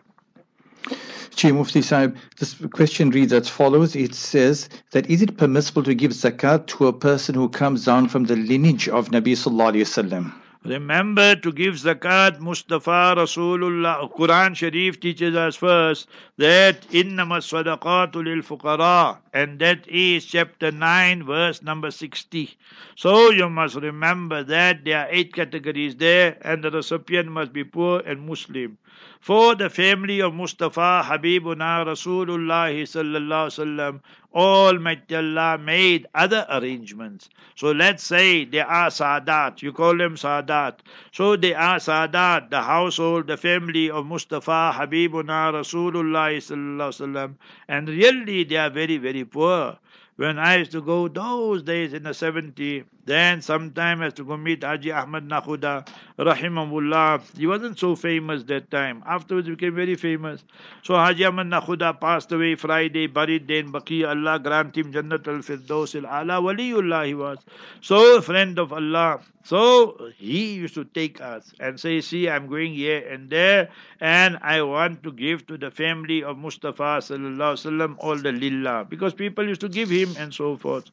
[1.36, 3.96] Chief Mufti Sahib, this question reads as follows.
[3.96, 8.08] It says that is it permissible to give zakat to a person who comes down
[8.08, 10.32] from the lineage of Nabi Sallallahu Alaihi Wasallam?
[10.64, 14.12] Remember to give zakat, Mustafa Rasulullah.
[14.12, 21.24] Quran Sharif teaches us first that innama sadaqatu lil fuqara, and that is chapter 9,
[21.24, 22.58] verse number 60.
[22.94, 27.64] So you must remember that there are eight categories there, and the recipient must be
[27.64, 28.76] poor and Muslim.
[29.20, 34.00] For the family of Mustafa Habibuna Rasulullah sallallahu
[34.34, 37.28] Almighty Allah made other arrangements.
[37.54, 40.78] So let's say they are Sadat, you call them Sadat.
[41.12, 47.34] So they are Sadat, the household, the family of Mustafa Habibuna Rasulullah sallallahu
[47.68, 49.78] and really they are very, very poor.
[50.16, 54.36] When I used to go those days in the 70, then sometime used to go
[54.36, 57.22] meet Haji Ahmad Nakhuda, rahimahullah.
[57.36, 59.02] He wasn't so famous that time.
[59.06, 60.44] Afterwards he became very famous.
[60.82, 64.06] So Haji Ahmad Nakhuda passed away Friday, buried then Baqi.
[64.06, 66.40] Allah grant him Jannat al-Firdaus al-Ala.
[66.42, 67.38] Waliullah he was.
[67.80, 69.20] So friend of Allah.
[69.42, 74.38] So he used to take us and say, see, I'm going here and there and
[74.42, 78.84] I want to give to the family of Mustafa sallallahu alaihi all the lillah.
[78.88, 80.90] Because people used to give him and so forth.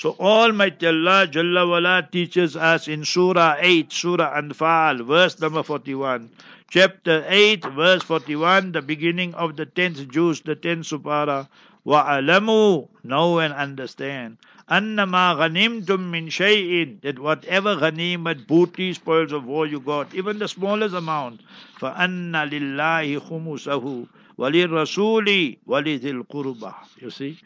[0.00, 6.30] So Almighty Allah Jalla Wala teaches us in Surah 8, Surah Anfal, verse number 41.
[6.70, 11.48] Chapter 8, verse 41, the beginning of the 10th juz, the 10th supara.
[11.84, 14.38] وَعَلَمُوا Know and understand.
[14.70, 20.48] أَنَّمَا غَنِمْتُم min shay'in, That whatever ghanimat, booty, spoils of war you got, even the
[20.48, 21.42] smallest amount,
[21.78, 24.08] فَأَنَّ لِلَّهِ خُمُسَهُ
[24.38, 26.74] rasuli, walidil qurba.
[26.98, 27.38] You see?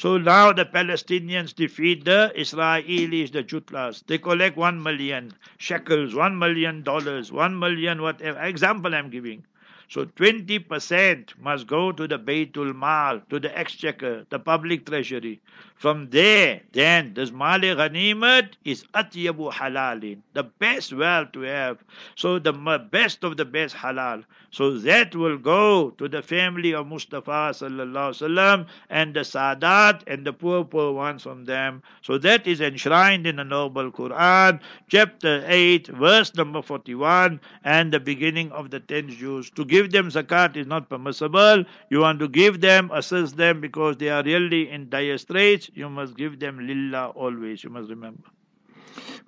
[0.00, 4.02] So now the Palestinians defeat the Israelis, the Jutlas.
[4.06, 8.40] They collect one million shekels, one million dollars, one million whatever.
[8.40, 9.44] Example I'm giving.
[9.90, 15.42] So 20% must go to the Baytul Mal, to the exchequer, the public treasury.
[15.80, 21.78] From there, then, this Mali Ghanimat is Atyabu Halalin, the best wealth to have.
[22.16, 24.24] So the best of the best halal.
[24.50, 30.26] So that will go to the family of Mustafa sallallahu sallam and the Sadat and
[30.26, 31.82] the poor, poor ones from them.
[32.02, 38.00] So that is enshrined in the Noble Quran, chapter 8, verse number 41, and the
[38.00, 39.48] beginning of the 10th juz.
[39.52, 41.64] To give them zakat is not permissible.
[41.88, 45.88] You want to give them, assist them because they are really in dire straits you
[45.88, 47.64] must give them lillah always.
[47.64, 48.24] You must remember.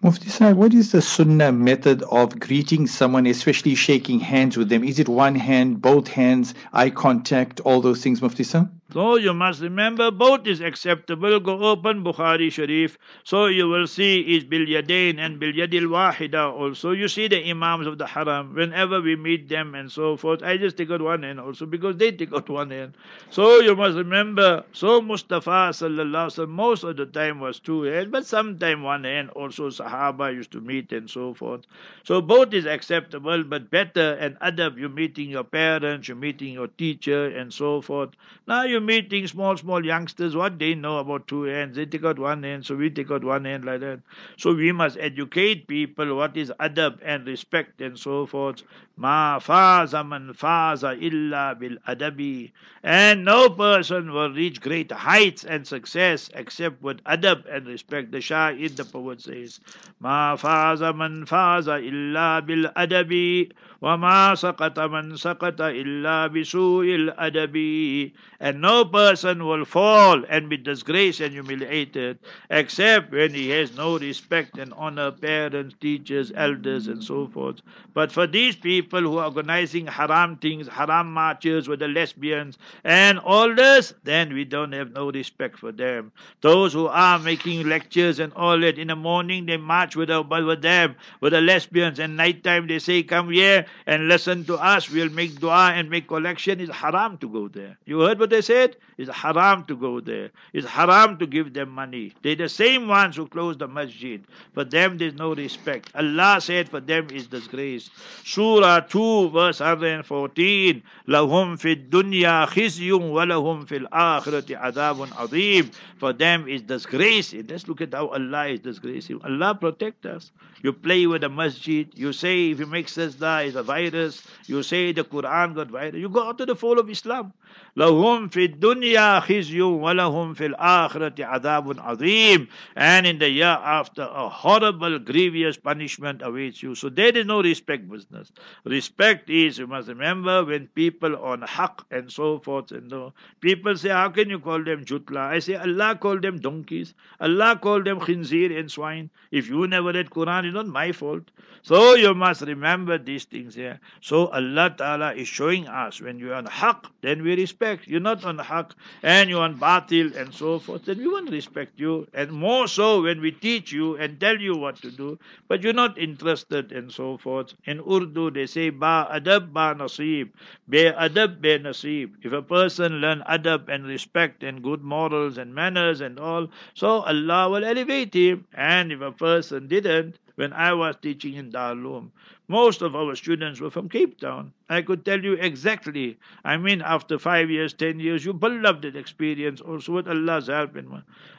[0.03, 4.83] Mufti Sahib, what is the sunnah method of greeting someone, especially shaking hands with them?
[4.83, 8.69] Is it one hand, both hands, eye contact, all those things, Mufti Sahib?
[8.93, 11.41] So you must remember both is acceptable.
[11.41, 12.99] Go open Bukhari Sharif.
[13.25, 16.91] So you will see is bil yadain and bil yadil wahida also.
[16.91, 20.43] You see the imams of the haram whenever we meet them and so forth.
[20.43, 22.93] I just take out one hand also because they take out one hand.
[23.31, 24.63] So you must remember.
[24.75, 29.31] So Mustafa sallallahu alaihi most of the time was two hands, but sometime one hand
[29.31, 29.71] also.
[29.71, 31.63] Sahaba used to meet and so forth.
[32.05, 36.69] So both is acceptable, but better and adab, you're meeting your parents, you're meeting your
[36.69, 38.11] teacher and so forth.
[38.47, 41.77] Now you're meeting small, small youngsters, what they know about two hands.
[41.77, 44.01] They take out one hand, so we take out one hand like that.
[44.37, 48.63] So we must educate people what is adab and respect and so forth.
[48.97, 52.53] Ma faza man faza illa bil adabi.
[52.83, 58.13] And no person will reach great heights and success except with adab and respect.
[58.13, 59.61] The Shahid, the poet says,
[60.01, 63.53] Ma faza man faza illa bil adabi.
[63.81, 68.13] Wa ma saqata man saqata illa bisu'il adabi.
[68.39, 72.19] And no person will fall and be disgraced and humiliated
[72.51, 77.61] except when he has no respect and honor parents, teachers, elders and so forth.
[77.95, 83.19] But for these people who are organizing haram things, haram marches with the lesbians and
[83.19, 86.13] all this, then we don't have no respect for them.
[86.41, 90.23] Those who are making lectures and all that, in the morning they march with, the,
[90.23, 94.91] with them, with the lesbians, and nighttime they say, come here and listen to us,
[94.91, 96.61] we'll make dua and make collection.
[96.61, 97.77] It's haram to go there.
[97.85, 98.62] You heard what they said?
[98.98, 100.32] It's haram to go there.
[100.54, 102.14] It's haram to give them money.
[102.24, 104.24] They're the same ones who close the masjid.
[104.54, 105.92] For them there's no respect.
[105.94, 107.90] Allah said for them is disgrace.
[108.24, 116.48] Surah 2 verse 114 لهم في الدنيا خزي ولهم في الآخرة عذاب عظيم For them
[116.48, 117.34] is disgrace.
[117.34, 119.20] Let's look at how Allah is disgracing.
[119.24, 120.32] Allah protect us.
[120.64, 121.88] You play with the masjid.
[121.96, 124.24] You say if you make sajda is a virus.
[124.48, 125.96] You say the Quran got virus.
[125.96, 127.34] You go out to the fold of Islam.
[127.78, 134.30] لهم في الدنيا خزي ولهم في الآخرة عذاب عظيم and in the year after a
[134.30, 138.32] horrible grievous punishment awaits you so there is no respect business
[138.66, 143.76] respect is you must remember when people on haq and so forth and no people
[143.76, 147.86] say how can you call them jutla I say Allah called them donkeys Allah called
[147.86, 151.24] them khinzir and swine if you never read Quran it's not my fault
[151.62, 156.32] so you must remember these things here so Allah Ta'ala is showing us when you
[156.32, 157.88] are on haq then we respect respect.
[157.88, 161.79] You're not on haq and you're on batil and so forth, then we won't respect
[161.79, 162.07] you.
[162.13, 165.19] And more so when we teach you and tell you what to do,
[165.49, 167.55] but you're not interested and so forth.
[167.65, 170.31] In Urdu, they say, Ba adab ba nasib,
[170.69, 172.13] be adab be nasib.
[172.23, 177.01] If a person learn adab and respect and good morals and manners and all, so
[177.03, 178.47] Allah will elevate him.
[178.55, 182.11] And if a person didn't, when I was teaching in Darul
[182.49, 184.53] most of our students were from Cape Town.
[184.69, 186.19] I could tell you exactly.
[186.45, 190.77] I mean, after five years, ten years, you love that experience also with Allah's help.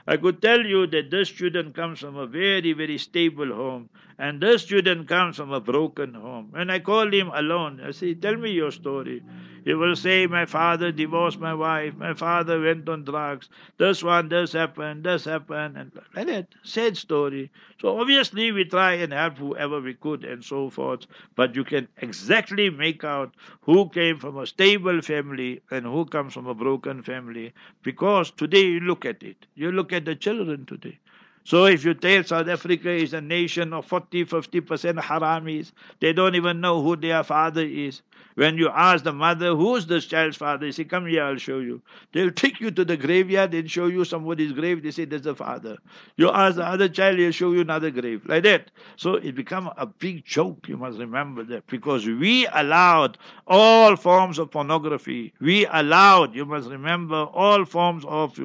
[0.08, 4.39] I could tell you that this student comes from a very, very stable home, and
[4.39, 6.51] this student comes from a broken home.
[6.56, 9.24] And I called him alone, I say, Tell me your story.
[9.66, 13.47] He will say, My father divorced my wife, my father went on drugs,
[13.78, 16.47] this one, this happened, this happened, and like that.
[16.64, 17.49] Sad story.
[17.80, 20.93] So obviously we try and help whoever we could and so forth,
[21.36, 26.34] but you can exactly make out who came from a stable family and who comes
[26.34, 27.54] from a broken family.
[27.82, 29.46] Because today you look at it.
[29.56, 31.00] You look at the children today.
[31.46, 36.36] So if you tell South Africa is a nation of 40, 50% haramis, they don't
[36.36, 38.02] even know who their father is.
[38.36, 40.66] When you ask the mother, who's this child's father?
[40.66, 41.82] They say, come here, I'll show you.
[42.14, 44.82] They'll take you to the graveyard and show you somebody's grave.
[44.82, 45.78] They say, that's the father.
[46.18, 48.26] You ask the other child, he'll show you another grave.
[48.26, 48.72] Like that.
[48.96, 50.68] So it become a big joke.
[50.68, 51.68] You must remember that.
[51.68, 55.34] Because we allowed all forms of pornography.
[55.40, 58.40] We allowed, you must remember, all forms of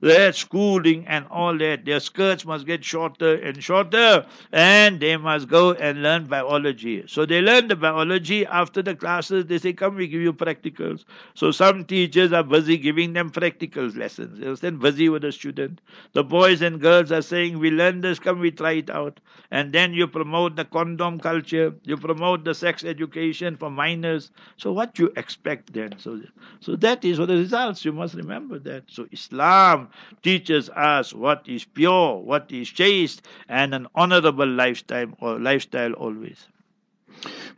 [0.00, 1.84] that schooling and all that.
[1.84, 4.26] Their skirts must get shorter and shorter.
[4.52, 7.04] And they must go and learn biology.
[7.08, 10.32] So they learn the biology after the class classes, they say, come, we give you
[10.32, 11.04] practicals.
[11.34, 14.38] So some teachers are busy giving them practicals lessons.
[14.38, 15.80] They stand busy with the student.
[16.12, 19.20] The boys and girls are saying, we learn this, come, we try it out.
[19.50, 24.30] And then you promote the condom culture, you promote the sex education for minors.
[24.56, 25.98] So what you expect then?
[25.98, 26.20] So,
[26.60, 27.84] so that is what the results.
[27.84, 28.84] You must remember that.
[28.88, 29.88] So Islam
[30.22, 36.46] teaches us what is pure, what is chaste, and an honorable lifestyle or lifestyle always.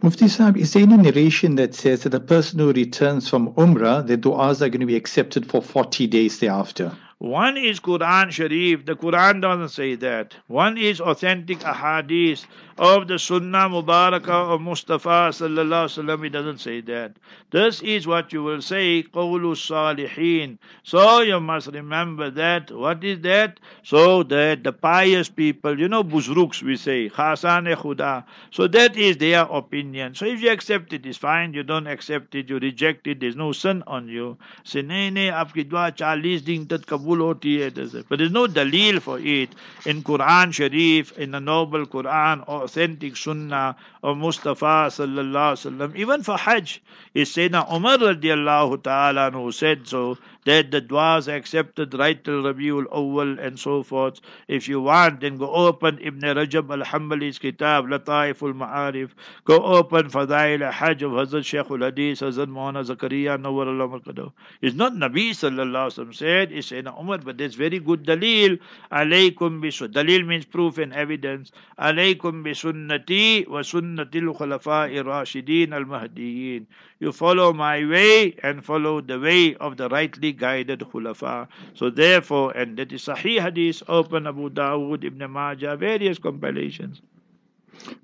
[0.03, 4.07] Mufti Saab, is there any narration that says that a person who returns from Umrah,
[4.07, 6.93] their du'as are going to be accepted for 40 days thereafter?
[7.19, 8.85] One is Quran Sharif.
[8.85, 10.37] The Quran doesn't say that.
[10.49, 12.45] One is authentic ahadith
[12.77, 16.25] of the Sunnah Mubarakah of Mustafa sallallahu alaihi wasallam.
[16.25, 17.17] He doesn't say that.
[17.51, 20.59] This is what you will say, qawlu salihin.
[20.83, 22.71] So you must remember that.
[22.71, 23.61] What is that?
[23.83, 28.25] So that the pious people, you know, buzruks we say, khasan khuda.
[28.51, 30.15] So that is their opinion.
[30.15, 31.55] So if you accept it, it's fine.
[31.55, 33.21] You don't accept it, you reject it.
[33.21, 34.37] There's no sin on you.
[34.65, 39.51] Say, nahi nahi, aapki dua 40 din tak but there's no dalil for it
[39.85, 45.97] in Quran Sharif, in the noble Quran, authentic Sunnah of Mustafa sallallahu alaihi wasallam.
[45.97, 46.83] Even for Hajj,
[47.15, 52.85] it's Sayyidina Umar radiallahu ta'ala who said so that the du'as accepted right till Rabiul
[52.87, 54.21] Awwal and so forth.
[54.47, 59.11] If you want, then go open Ibn Rajab al-Hambali's kitab, Lataif al-Ma'arif.
[59.45, 64.33] Go open Fadail al-Hajj of Hazrat Shaykh al-Hadith, Hazrat Muhammad Zakaria, Nawar al
[64.63, 68.59] It's not Nabi sallallahu alaihi wasallam said, it's Sayyidina Umar, but there's very good dalil.
[68.93, 69.89] Alaykum bisu.
[69.89, 71.51] Dalil means proof and evidence.
[71.79, 76.67] Alaykum bisunnati wa sunnatil khulafa'i rashidin al-mahdiyin.
[76.99, 81.49] You follow my way and follow the way of the rightly guided khulafa.
[81.75, 87.03] So therefore, and that is Sahih Hadith, open Abu Dawood, Ibn Majah, various compilations.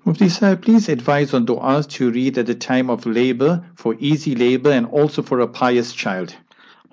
[0.05, 4.35] Mufti Sahib, please advise on du'as to read at the time of labor, for easy
[4.35, 6.35] labor, and also for a pious child.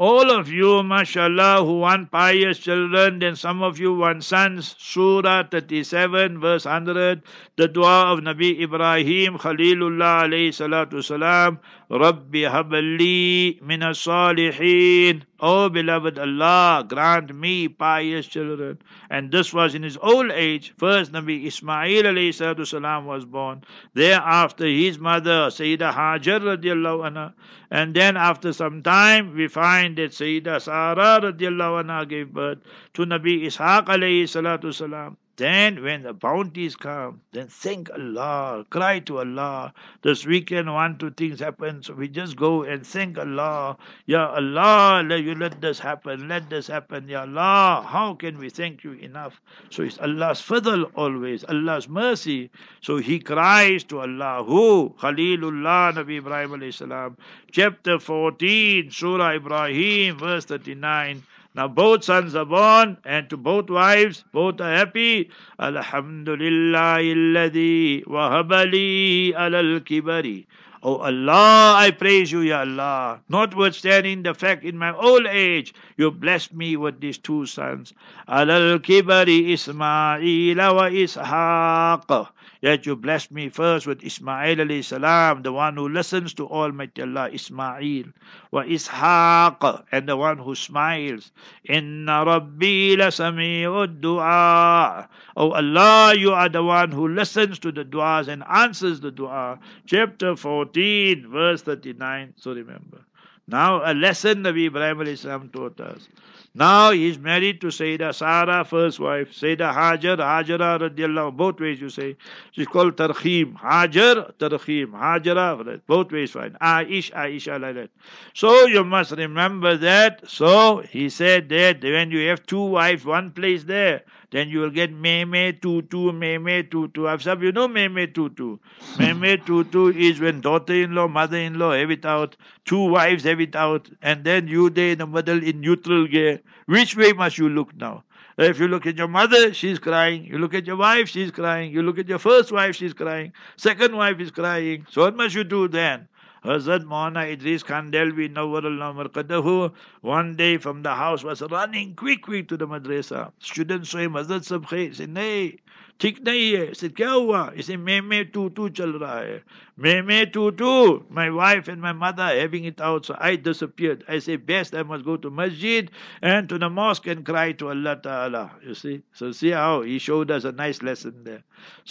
[0.00, 4.74] All of you, mashallah, who want pious children, then some of you want sons.
[4.78, 7.20] Surah 37, verse 100,
[7.56, 11.58] the dua of Nabi Ibrahim, Khalilullah alayhi salatu salam,
[11.90, 15.24] Rabbi habli min salihin.
[15.42, 18.78] Oh beloved Allah, grant me pious children.
[19.08, 20.74] And this was in his old age.
[20.76, 23.64] First Nabi Ismail alayhi salam was born.
[23.94, 27.32] Thereafter his mother, Sayyidah Hajar radiallahu anha.
[27.70, 32.58] And then after some time, we find that Sayyidah Sarah radiallahu anha gave birth
[32.94, 35.16] to Nabi Ishaq alayhi salatu salam.
[35.40, 39.72] Then, when the bounties come, then thank Allah, cry to Allah.
[40.02, 43.78] This weekend, one, two things happen, so we just go and thank Allah.
[44.04, 47.08] Ya Allah, let you let this happen, let this happen.
[47.08, 49.40] Ya Allah, how can we thank you enough?
[49.70, 52.50] So it's Allah's fadl always, Allah's mercy.
[52.82, 54.44] So he cries to Allah.
[54.44, 54.94] Who?
[55.00, 57.16] Khalilullah, Nabi Ibrahim alayhi salam.
[57.50, 61.22] Chapter 14, Surah Ibrahim, verse 39.
[61.52, 65.30] Now both sons are born, and to both wives, both are happy.
[65.58, 70.46] Alhamdulillah alladhi wahabali alal kibari.
[70.82, 73.20] Oh Allah, I praise you, Ya Allah.
[73.28, 77.92] Notwithstanding the fact in my old age, you blessed me with these two sons.
[78.28, 82.28] Alal kibari Ismail wa Ishaq.
[82.62, 87.00] Yet you blessed me first with Ismail alayhi salam, the one who listens to Almighty
[87.00, 88.04] Allah, Ismail,
[88.50, 91.32] wa Ishaq, and the one who smiles.
[91.64, 95.08] Inna Rabbi la sami'ud du'a.
[95.36, 99.58] Oh Allah, you are the one who listens to the du'as and answers the du'a.
[99.86, 102.34] Chapter 14, verse 39.
[102.36, 103.00] So remember.
[103.48, 106.08] Now a lesson Nabi Ibrahim alayhi salam taught us.
[106.52, 109.30] Now he is married to Sayyidah Sarah, first wife.
[109.30, 112.16] Sayyidah Hajar, Hajara radiallahu, both ways you say.
[112.50, 113.54] She's called Tarkhim.
[113.54, 114.90] Hajar, Tarkhim.
[114.90, 116.56] Hajara, both ways fine.
[116.60, 117.90] Aish, Aisha, like that.
[118.34, 120.28] So you must remember that.
[120.28, 124.70] So he said that when you have two wives, one place there, then you will
[124.70, 127.06] get meme tutu, meme tutu.
[127.06, 128.58] I've said, you know meme tutu.
[128.98, 134.24] Meme tutu is when daughter-in-law, mother-in-law have it out, two wives have it out, and
[134.24, 136.40] then you there in the middle in neutral gear.
[136.66, 138.04] Which way must you look now?
[138.38, 140.24] If you look at your mother, she's crying.
[140.24, 141.72] You look at your wife, she's crying.
[141.72, 143.32] You look at your first wife, she's crying.
[143.56, 144.86] Second wife is crying.
[144.90, 146.08] So what must you do then?
[146.44, 152.48] Hazrat Maulana Idris Kandhlawi Nawwarullah Marqadahu one day from the house was running quick quick
[152.48, 153.30] to the madrasa.
[153.40, 155.58] Students saw him, Hazrat Sab said, Nay,
[155.99, 159.41] ठीक नहीं है सिर्फ क्या हुआ इसे मे मे to to चल रहा है
[159.83, 160.71] मे मे to to
[161.19, 164.83] my wife and my mother having it out so I disappeared I say best I
[164.89, 165.89] must go to masjid
[166.21, 169.97] and to the mosque and cry to Allah Ta'ala you see so see how he
[170.07, 171.43] showed us a nice lesson there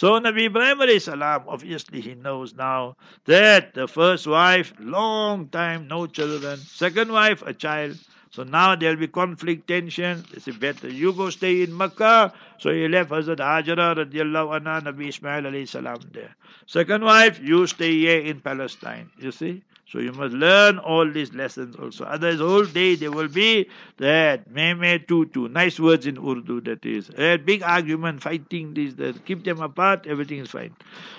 [0.03, 2.95] so Nabi Ibrahim alayhi salam obviously he knows now
[3.33, 7.97] that the first wife long time no children second wife a child
[8.30, 10.24] so now there'll be conflict, tension.
[10.38, 12.32] Say, better you go stay in Makkah.
[12.58, 16.36] So he left Hazrat Hajara radiallahu anha, Nabi Ismail alayhi salam there.
[16.66, 19.10] Second wife, you stay here in Palestine.
[19.18, 19.62] You see?
[19.90, 22.04] So you must learn all these lessons also.
[22.04, 25.48] Otherwise, whole day there will be that me me tu tu.
[25.48, 27.10] Nice words in Urdu that is.
[27.18, 29.24] A big argument, fighting this, that.
[29.24, 30.76] Keep them apart, everything is fine.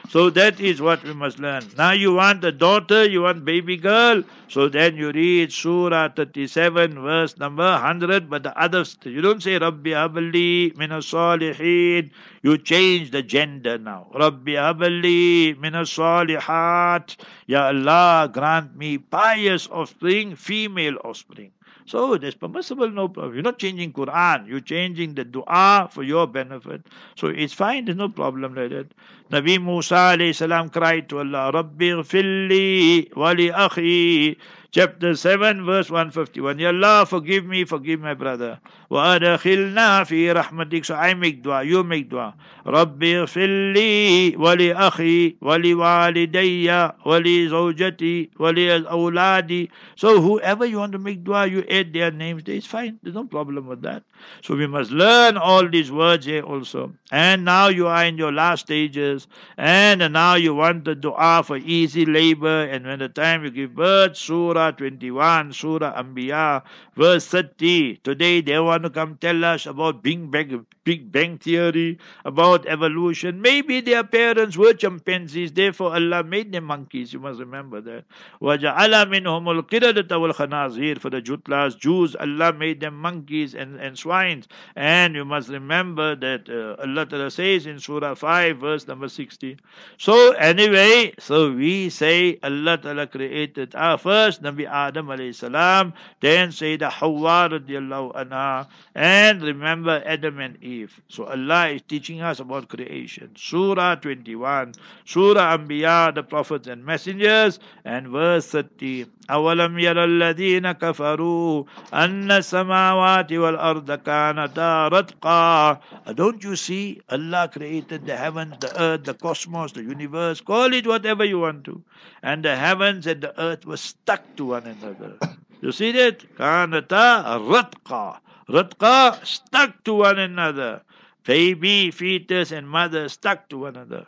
[0.10, 1.68] So that is what we must learn.
[1.78, 4.24] Now you want a daughter, you want baby girl.
[4.48, 9.58] So then you read Surah 37, verse number 100, but the others, you don't say
[9.58, 12.12] Rabbi Abali min salihin.
[12.42, 14.08] You change the gender now.
[14.14, 17.16] Rabbi Abali min salihat.
[17.48, 21.52] Ya Allah, grant me pious offspring, female offspring.
[21.86, 23.34] So it is permissible, no problem.
[23.34, 26.86] You're not changing Quran, you're changing the dua for your benefit.
[27.16, 28.94] So it's fine, there's no problem like that.
[29.31, 34.37] Nabi Musa alayhi salam cried to Allah, Rabbi ghfirli wali akhi
[34.77, 36.59] chapter 7, verse 151.
[36.59, 38.61] Ya Allah, forgive me, forgive my brother.
[38.91, 42.35] وَأَدْخِلْنَا فِي رَحْمَتِكَ So I make dua, you make dua.
[42.67, 51.65] رَبِّ اغْفِرْ لِي وَلِأَخِي وَلِوَالِدَيَّ وَلِزَوْجَتِي وَلِأَوْلَادِي So whoever you want to make dua, you
[51.71, 52.57] add their names there.
[52.57, 52.99] It's fine.
[53.03, 54.03] There's no problem with that.
[54.43, 56.93] So we must learn all these words here also.
[57.11, 59.20] And now you are in your last stages.
[59.58, 62.64] And now you want the dua for easy labor.
[62.64, 66.64] And when the time you give birth, Surah 21, Surah Anbiya,
[66.96, 67.98] verse 30.
[68.04, 73.43] Today they want to come tell us about being, Bang, Big Bang Theory, about evolution.
[73.43, 77.13] Maybe their parents were chimpanzees, therefore Allah made them monkeys.
[77.13, 78.05] You must remember that.
[78.41, 84.47] وَجَعَلَ مِنْهُمُ الْقِرَدَةَ وَالْخَنَازِيرَ For the Jutlas, Jews, Allah made them monkeys and, and swines.
[84.77, 89.57] And you must remember that uh, Allah Ta'ala says in Surah 5, verse number 60.
[89.99, 96.51] So anyway, so we say Allah Ta'ala created our first Nabi Adam alayhi salam, then
[96.51, 100.70] Sayyidah Hawa radiallahu anha, and remember Adam and Eve.
[101.09, 103.31] So Allah is teaching us about creation.
[103.37, 109.07] Surah 21, Surah Anbiya, the prophets and messengers, and verse 30.
[109.31, 111.65] أولم ير الذين كفروا
[111.95, 115.81] أن السماوات والأرض كانتا رتقا
[116.15, 120.87] Don't you see Allah created the heavens, the earth, the cosmos, the universe, call it
[120.87, 121.83] whatever you want to.
[122.23, 125.19] And the heavens and the earth were stuck to one another.
[125.61, 126.23] You see that?
[126.39, 128.20] كانتا رتقا
[128.50, 130.82] Ratqa stuck to one another.
[131.26, 134.08] Baby, fetus, and mother stuck to one another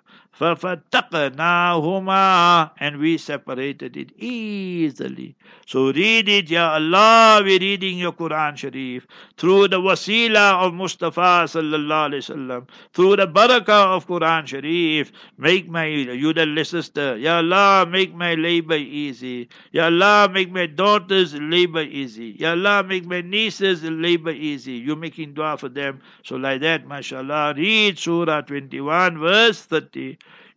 [1.81, 5.35] huma, and we separated it easily.
[5.65, 9.07] So read it, Ya Allah, we're reading your Quran Sharif
[9.37, 15.11] through the wasila of Mustafa sallallahu alaihi wasallam, through the barakah of Quran Sharif.
[15.37, 19.47] Make my you the sister, Ya Allah, make my labor easy.
[19.71, 22.35] Ya Allah, make my daughter's labor easy.
[22.39, 24.73] Ya Allah, make my nieces' labor easy.
[24.73, 26.01] You're making dua for them.
[26.23, 30.02] So like that, mashallah, read Surah 21, verse 30.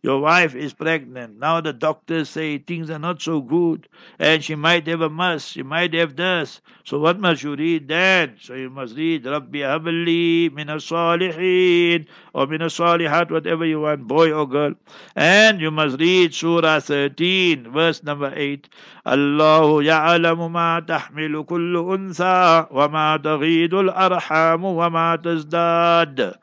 [0.04, 1.38] Your wife is pregnant.
[1.38, 3.86] Now the doctors say things are not so good
[4.18, 6.60] and she might have a must, she might have this.
[6.82, 8.34] So what must you read then?
[8.40, 14.32] So you must read Rabbi Habli min salihin or min salihat, whatever you want, boy
[14.32, 14.74] or girl.
[15.14, 18.68] And you must read Surah 13, verse number 8.
[19.06, 26.34] الله يعلم ما تحمل كل أنثى وما تغيد الأرحام وما تزداد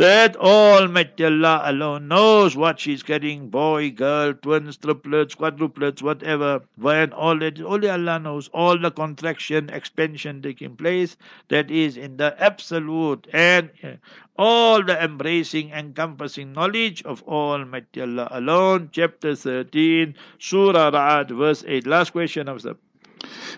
[0.00, 6.62] that Almighty Allah alone knows what she's carrying boy, girl, twins, triplets, quadruplets, whatever.
[6.76, 11.18] When all that, only Allah knows all the contraction, expansion taking place.
[11.48, 13.96] That is in the absolute and uh,
[14.38, 18.88] all the embracing, encompassing knowledge of Almighty Allah alone.
[18.92, 21.86] Chapter 13, Surah Ra'ad, verse 8.
[21.86, 22.74] Last question of the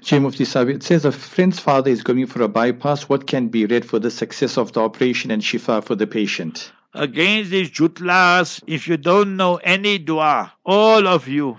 [0.00, 3.08] Jay Mufti says a friend's father is going for a bypass.
[3.08, 6.72] What can be read for the success of the operation and shifa for the patient?
[6.94, 11.58] Against these jutlas, if you don't know any dua, all of you,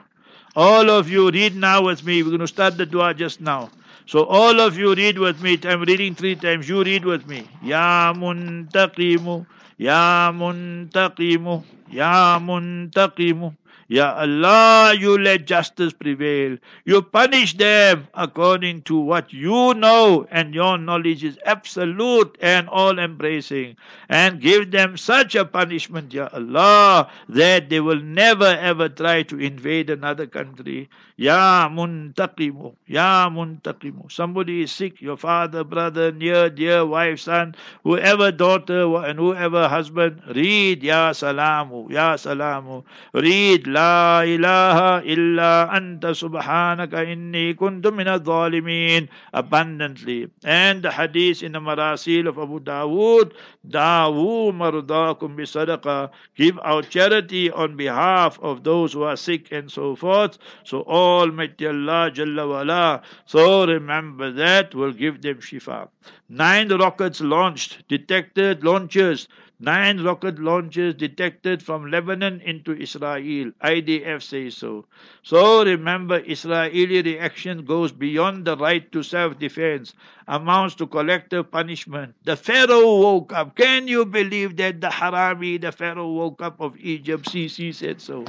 [0.56, 2.22] all of you read now with me.
[2.22, 3.72] We're going to start the dua just now.
[4.06, 5.58] So all of you read with me.
[5.64, 6.68] I'm reading three times.
[6.68, 7.48] You read with me.
[7.64, 9.46] Ya muntaqimu,
[9.78, 13.56] Ya muntaqimu, Ya muntaqimu.
[13.88, 16.58] Ya Allah, you let justice prevail.
[16.86, 22.98] You punish them according to what you know, and your knowledge is absolute and all
[23.00, 23.76] embracing.
[24.10, 29.40] And give them such a punishment, Ya Allah, that they will never ever try to
[29.40, 30.90] invade another country.
[31.24, 34.12] Ya muntaqimu, Ya muntaqimu.
[34.12, 37.56] Somebody is sick, your father, brother, near, dear, wife, son,
[37.86, 42.84] whoever daughter, and whoever husband, read Ya Salamu, Ya Salamu.
[43.14, 50.28] Read La ilaha illa anta subhanaka inni kuntu min zalimin abundantly.
[50.44, 53.32] And the hadith in the Marasil of Abu Dawood,
[53.66, 59.72] Dawu mardakum bi sadaqa, give out charity on behalf of those who are sick and
[59.72, 60.38] so forth.
[60.66, 60.84] So
[61.22, 63.02] Almighty Allah Jalla wala.
[63.26, 65.88] So remember that will give them shifa.
[66.30, 69.28] Nine rockets launched, detected launches
[69.60, 73.52] Nine rocket launches detected from Lebanon into Israel.
[73.64, 74.86] IDF says so.
[75.24, 79.94] So remember, Israeli reaction goes beyond the right to self defense.
[80.28, 82.16] amounts to collective punishment.
[82.24, 83.56] The Pharaoh woke up.
[83.56, 87.26] Can you believe that the Harami, the Pharaoh woke up of Egypt?
[87.26, 88.26] Sisi said so.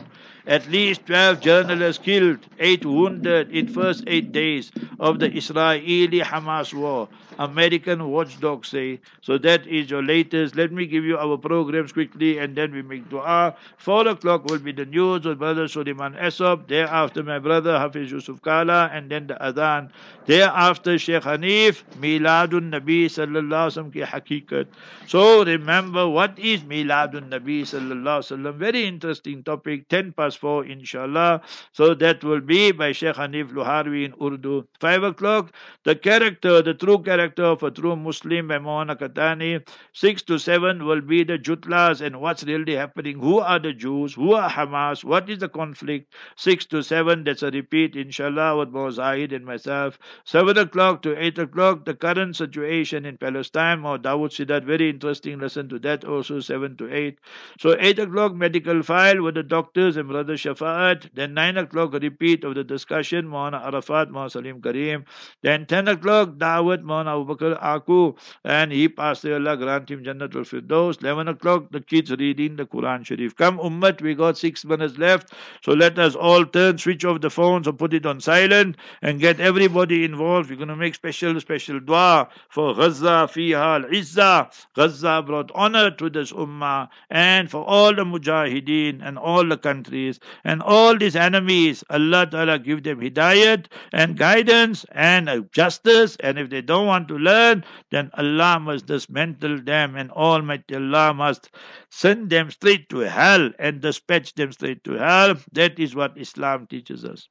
[0.47, 7.09] At least 12 journalists killed, 8 wounded in first 8 days of the Israeli-Hamas war.
[7.39, 9.01] American watchdogs say.
[9.23, 10.55] So that is your latest.
[10.57, 13.55] Let me give you our programs quickly and then we make dua.
[13.79, 16.69] 4 o'clock will be the news with Brother Suleiman Esop.
[16.69, 19.91] Thereafter my brother Hafiz Yusuf Kala and then the Adhan.
[20.27, 24.67] Thereafter Sheikh Hanif, Miladun Nabi Sallallahu Alaihi Wasallam ki hakikat.
[25.07, 28.57] So remember what is Miladun Nabi Sallallahu Alaihi Wasallam.
[28.57, 29.89] Very interesting topic.
[29.89, 31.43] 10 past 4 inshallah.
[31.73, 34.67] So that will be by Sheikh Hanif Luharwi in Urdu.
[34.81, 35.53] 5 o'clock,
[35.85, 39.67] the character, the true character of a true Muslim by Mohana Katani.
[39.93, 43.19] 6 to 7 will be the Jutlas and what's really happening.
[43.19, 44.15] Who are the Jews?
[44.15, 45.05] Who are Hamas?
[45.05, 46.13] What is the conflict?
[46.37, 49.99] 6 to 7, that's a repeat inshallah with Mo and myself.
[50.25, 53.81] 7 o'clock to 8 o'clock, the current situation in Palestine.
[53.81, 57.19] Mo Dawood Sidat, very interesting lesson to that also, 7 to 8.
[57.59, 61.11] So 8 o'clock, medical file with the doctors and Brother Shafa'at.
[61.15, 65.05] Then 9 o'clock, repeat of the discussion, Mohana Arafat, Mohana Salim Kareem.
[65.43, 70.03] Then 10 o'clock, Dawat, Mohana Abu Bakr Aku, and he passed away, Allah grant him
[70.03, 70.94] Jannatul Firdaus.
[71.03, 73.37] 11 o'clock, the kids reading the Quran Sharif.
[73.37, 75.33] Come, Ummat, we got six minutes left.
[75.63, 79.21] So let us all turn, switch off the phones or put it on silent and
[79.21, 80.51] get everybody involved.
[80.51, 84.53] We're going to make special, special dua for Gaza, Fiha, Al-Izzah.
[84.75, 90.21] Gaza brought honor to this ummah and for all the mujahideen and all the countries
[90.45, 91.83] and all these enemies.
[91.91, 96.17] Allah Ta'ala give them hidayat and guidance and justice.
[96.21, 101.15] And if they don't want to learn, then Allah must dismantle them and Almighty Allah
[101.15, 101.51] must
[101.91, 105.37] send them straight to hell and dispatch them straight to hell.
[105.53, 107.29] That is what Islam teaches us.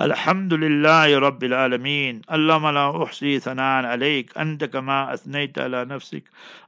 [0.00, 2.22] الحمد لله رب العالمين.
[2.32, 4.38] اللهم لا أحصي ثناء عليك.
[4.38, 6.22] أنت كما أثنيت على نفسك.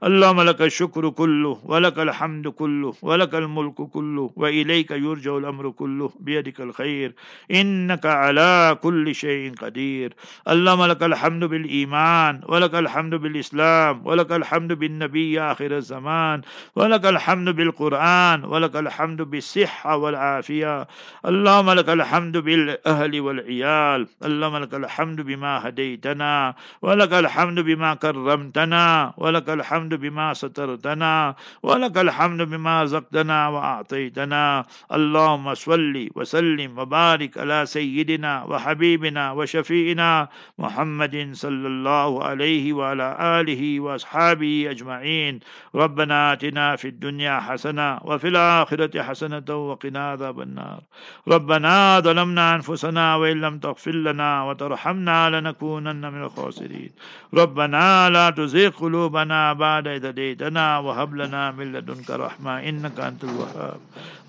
[0.05, 6.13] اللهم لك الشكر كله ولك الحمد كله ولك الملك كله وإليك يرجع الأمر كله.
[6.21, 7.13] بيدك الخير.
[7.51, 10.15] إنك على كل شيء قدير.
[10.49, 16.41] اللهم لك الحمد بالإيمان ولك الحمد بالإسلام ولك الحمد بالنبي آخر الزمان
[16.77, 20.89] ولك الحمد بالقرآن ولك الحمد بالصحة والعافية.
[21.27, 24.07] اللهم لك الحمد بال الأهل والعيال.
[24.25, 32.43] اللهم لك الحمد بما هديتنا ولك الحمد بما كرمتنا ولك الحمد بما سترتنا ولك الحمد
[32.43, 34.65] بما رزقتنا وأعطيتنا.
[34.93, 44.67] اللهم صل وسلم وبارك على سيدنا وحبيبنا وشفينا محمد صلى الله عليه وعلى آله وأصحابه
[44.71, 45.41] أجمعين.
[45.75, 50.81] ربنا آتنا في الدنيا حسنة وفي الآخرة حسنة وقنا عذاب النار.
[51.29, 56.91] ربنا ظلمنا أنفسنا أنفسنا وإن لم تغفر لنا وترحمنا لنكونن من الخاسرين.
[57.35, 63.81] ربنا لا تزغ قلوبنا بعد إذ هديتنا وهب لنا من لدنك رحمة إنك أنت الوهاب.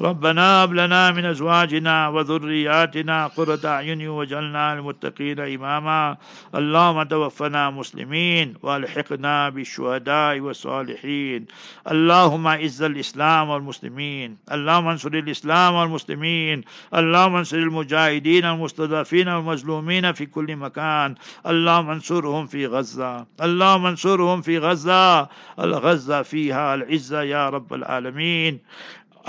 [0.02, 6.18] ربنا هب لنا من أزواجنا وذرياتنا قرة أعين واجعلنا للمتقين إماما.
[6.56, 11.46] اللهم توفنا مسلمين والحقنا بالشهداء والصالحين.
[11.92, 14.38] اللهم اعز الإسلام والمسلمين.
[14.52, 16.64] اللهم انصر الإسلام والمسلمين.
[16.96, 21.16] اللهم انصر المجاهدين المستضعفين والمظلومين في كل مكان.
[21.48, 23.26] اللهم انصرهم في غزة.
[23.42, 25.28] اللهم انصرهم في غزة.
[25.60, 28.60] الغزة فيها العزة يا رب العالمين.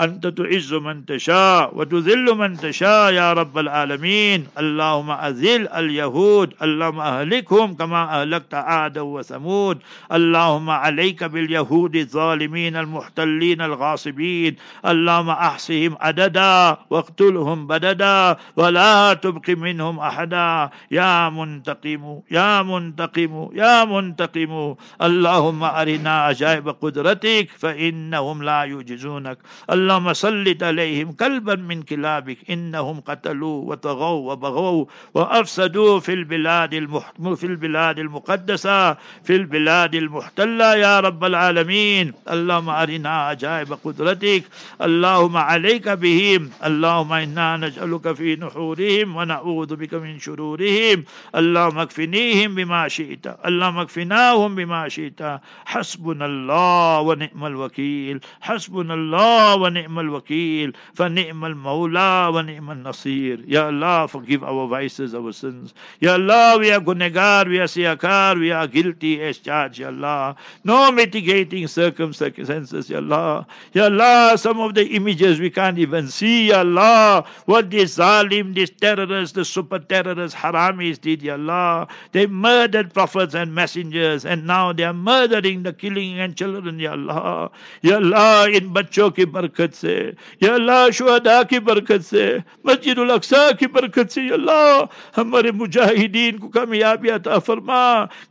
[0.01, 4.47] أنت تعز من تشاء وتذل من تشاء يا رب العالمين.
[4.57, 9.77] اللهم أذل اليهود اللهم أهلكهم كما أهلكت عاد وثمود.
[10.11, 14.55] اللهم عليك باليهود الظالمين المحتلين الغاصبين.
[14.85, 20.69] اللهم أحصهم عددا واقتلهم بددا ولا تبق منهم أحدا.
[20.91, 24.75] يا منتقم يا منتقم يا منتقم.
[25.01, 29.37] اللهم أرنا عجائب قدرتك فإنهم لا يعجزونك
[29.81, 37.11] اللهم سلط عليهم كلبا من كلابك إنهم قتلوا وطغوا وبغوا وأفسدوا في البلاد المح...
[37.35, 40.75] في البلاد المقدسة في البلاد المحتلة.
[40.75, 44.43] يا رب العالمين اللهم أرنا عجائب قدرتك.
[44.81, 46.49] اللهم عليك بهم.
[46.65, 51.03] اللهم إنا نجعلك في نحورهم ونعوذ بك من شرورهم.
[51.35, 53.25] اللهم اكفنيهم بما شئت.
[53.45, 55.21] اللهم اكفناهم بما شئت.
[55.65, 58.19] حسبنا الله ونعم الوكيل.
[58.41, 63.39] حسبنا الله ونعم ونعم الوكيل فنعم المولى ونعم النصير.
[63.47, 65.73] يَا اللَّهُ forgive our vices our sins.
[66.01, 70.35] يَا اللَّهُ we are gunagar we are siyakar we are guilty as charged Ya Allah
[70.63, 73.45] no mitigating circumstances يَا اللَّهُ.
[73.73, 78.53] Ya Allah some of the images we can't even see Ya Allah what these zalim
[78.53, 84.45] these terrorists the super terrorists haramis did Ya Allah they murdered prophets and messengers and
[84.45, 87.49] now they are murdering the killing and children Ya Allah
[87.81, 89.25] Ya Allah in Bachoki
[89.60, 89.96] बरकत से
[90.42, 92.24] या अल्लाह शुहदा की बरकत से
[92.66, 97.82] मस्जिद अक्सा की बरकत से या अल्लाह हमारे मुजाहिदीन को कामयाबी अता फरमा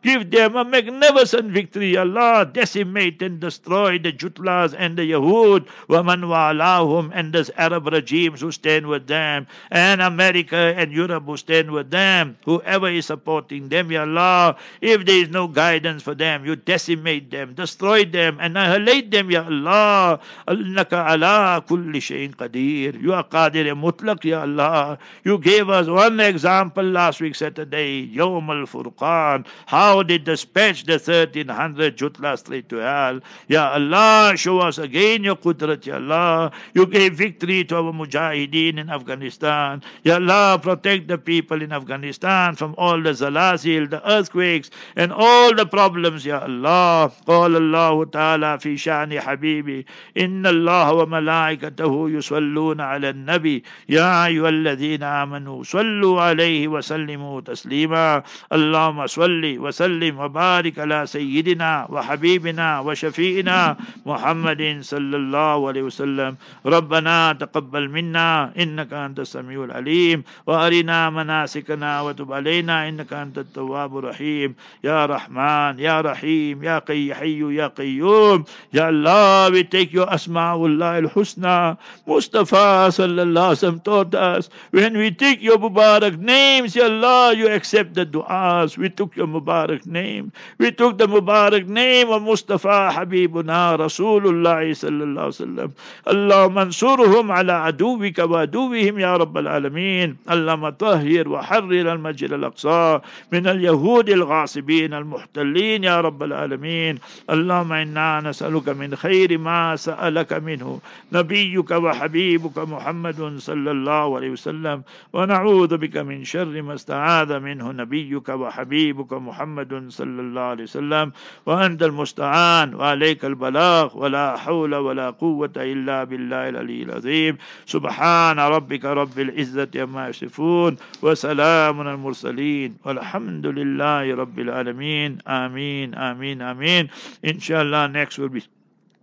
[0.06, 5.70] give them a magnificent victory ya Allah decimate and destroy the Jutlas and the Yahud
[5.90, 11.38] ومن والahum and the Arab regimes who stand with them and America and Europe who
[11.38, 16.16] stand with them whoever is supporting them ya Allah if there is no guidance for
[16.16, 20.20] them you decimate them destroy them annihilate them ya Allah
[20.50, 26.20] إنك على كل شيء قدير You are قادر مطلق يا Allah You gave us one
[26.20, 33.20] example last week Saturday يوم الفرقان How they dispatched the 1300 Jutla straight to hell
[33.48, 38.78] Ya Allah show us again your qudrat Ya Allah You gave victory to our mujahideen
[38.78, 44.70] in Afghanistan Ya Allah protect the people in Afghanistan from all the zalazil the earthquakes
[44.96, 49.86] and all the problems Ya Allah قال الله تعالى في شأن حبيبي
[50.18, 53.65] إن الله وملائكته يصلون على النبي.
[53.89, 58.23] يا أيها الذين آمنوا صلوا عليه وسلموا تسليما.
[58.53, 66.37] اللهم صل وسلم وبارك على سيدنا وحبيبنا وشفينا محمد صلى الله عليه وسلم.
[66.67, 70.23] ربنا تقبل منا إنك أنت السميع العليم.
[70.47, 74.55] وأرنا مناسكنا وتب علينا إنك أنت التواب الرحيم.
[74.85, 78.45] يا رحمن يا رحيم يا قي حي يا قيوم.
[78.75, 81.77] يا الله we take your Asma'ullah al-Husna.
[82.07, 87.95] Mustafa sallallahu alaihi taught us, when we take your Mubarak names, Ya Allah, you accept
[87.95, 88.77] the du'as.
[88.77, 90.33] We took your Mubarak name.
[90.59, 95.73] We took the Mubarak name of Mustafa Habibuna Rasulullah sallallahu alaihi
[96.07, 96.51] wasallam.
[96.53, 100.17] Mansurhum ala aduwika wa aduwihim ya Rabbal Alameen.
[100.27, 103.01] Allah طهر وحرر المسجد الأقصى
[103.33, 106.99] من اليهود الغاصبين المحتلين يا رب العالمين
[107.31, 110.81] اللهم إنا نسألك من خير ما سألك لك منه
[111.13, 114.83] نبيك وحبيبك محمد صلى الله عليه وسلم
[115.13, 121.13] ونعوذ بك من شر ما استعاذ منه نبيك وحبيبك محمد صلى الله عليه وسلم
[121.47, 127.39] وأنت المستعان وعليك البلاغ ولا حول ولا قوة إلا بالله العلي العظيم.
[127.67, 135.19] سبحان ربك رب العزة عما يصفون وسلام على المرسلين والحمد لله رب العالمين.
[135.29, 136.89] آمين آمين آمين.
[137.25, 138.60] إن شاء الله next will be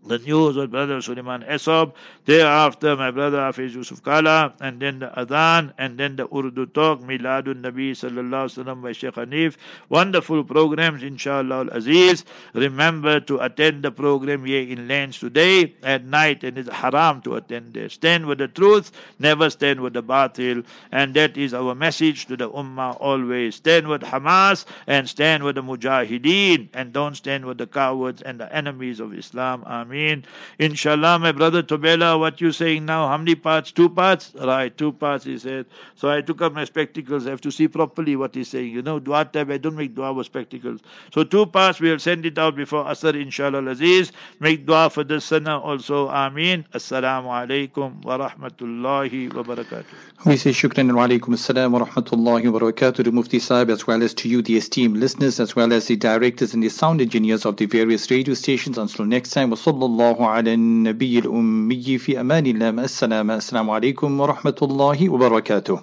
[0.07, 1.93] the news of brother Suleiman Esop.
[2.25, 7.01] Thereafter, my brother Hafiz Yusuf Kala, and then the Adhan, and then the Urdu talk,
[7.01, 9.57] Miladun Nabi Sallallahu Alaihi Wasallam Hanif.
[9.89, 12.25] Wonderful programs, inshallah al Aziz.
[12.53, 17.35] Remember to attend the program here in Lens today at night, and it's haram to
[17.35, 17.89] attend there.
[17.89, 22.37] Stand with the truth, never stand with the batil, and that is our message to
[22.37, 23.55] the Ummah always.
[23.55, 28.39] Stand with Hamas and stand with the Mujahideen, and don't stand with the cowards and
[28.39, 29.63] the enemies of Islam.
[29.65, 29.96] Amin.
[29.97, 30.23] Ameen.
[30.59, 33.07] Inshallah, my brother Tobela, what you saying now?
[33.07, 33.71] How many parts?
[33.71, 34.31] Two parts?
[34.35, 35.65] Right, two parts, he said.
[35.95, 37.25] So I took up my spectacles.
[37.25, 38.71] I have to see properly what he's saying.
[38.71, 40.81] You know, dua time, I don't make dua with spectacles.
[41.13, 44.11] So two parts, we'll send it out before Asr, inshallah, Aziz.
[44.39, 46.09] Make dua for this sana also.
[46.09, 46.65] Ameen.
[46.73, 49.85] Assalamu alaikum wa rahmatullahi wa barakatuh.
[50.25, 54.03] We say shukran wa alaikum assalam wa rahmatullahi wa barakatuh to Mufti Sahib as well
[54.03, 57.45] as to you, the esteemed listeners, as well as the directors and the sound engineers
[57.45, 58.77] of the various radio stations.
[58.77, 59.57] Until next time, wa
[59.89, 65.77] الله على النبي الأمي في أمان الله السلام السلام عليكم ورحمة الله وبركاته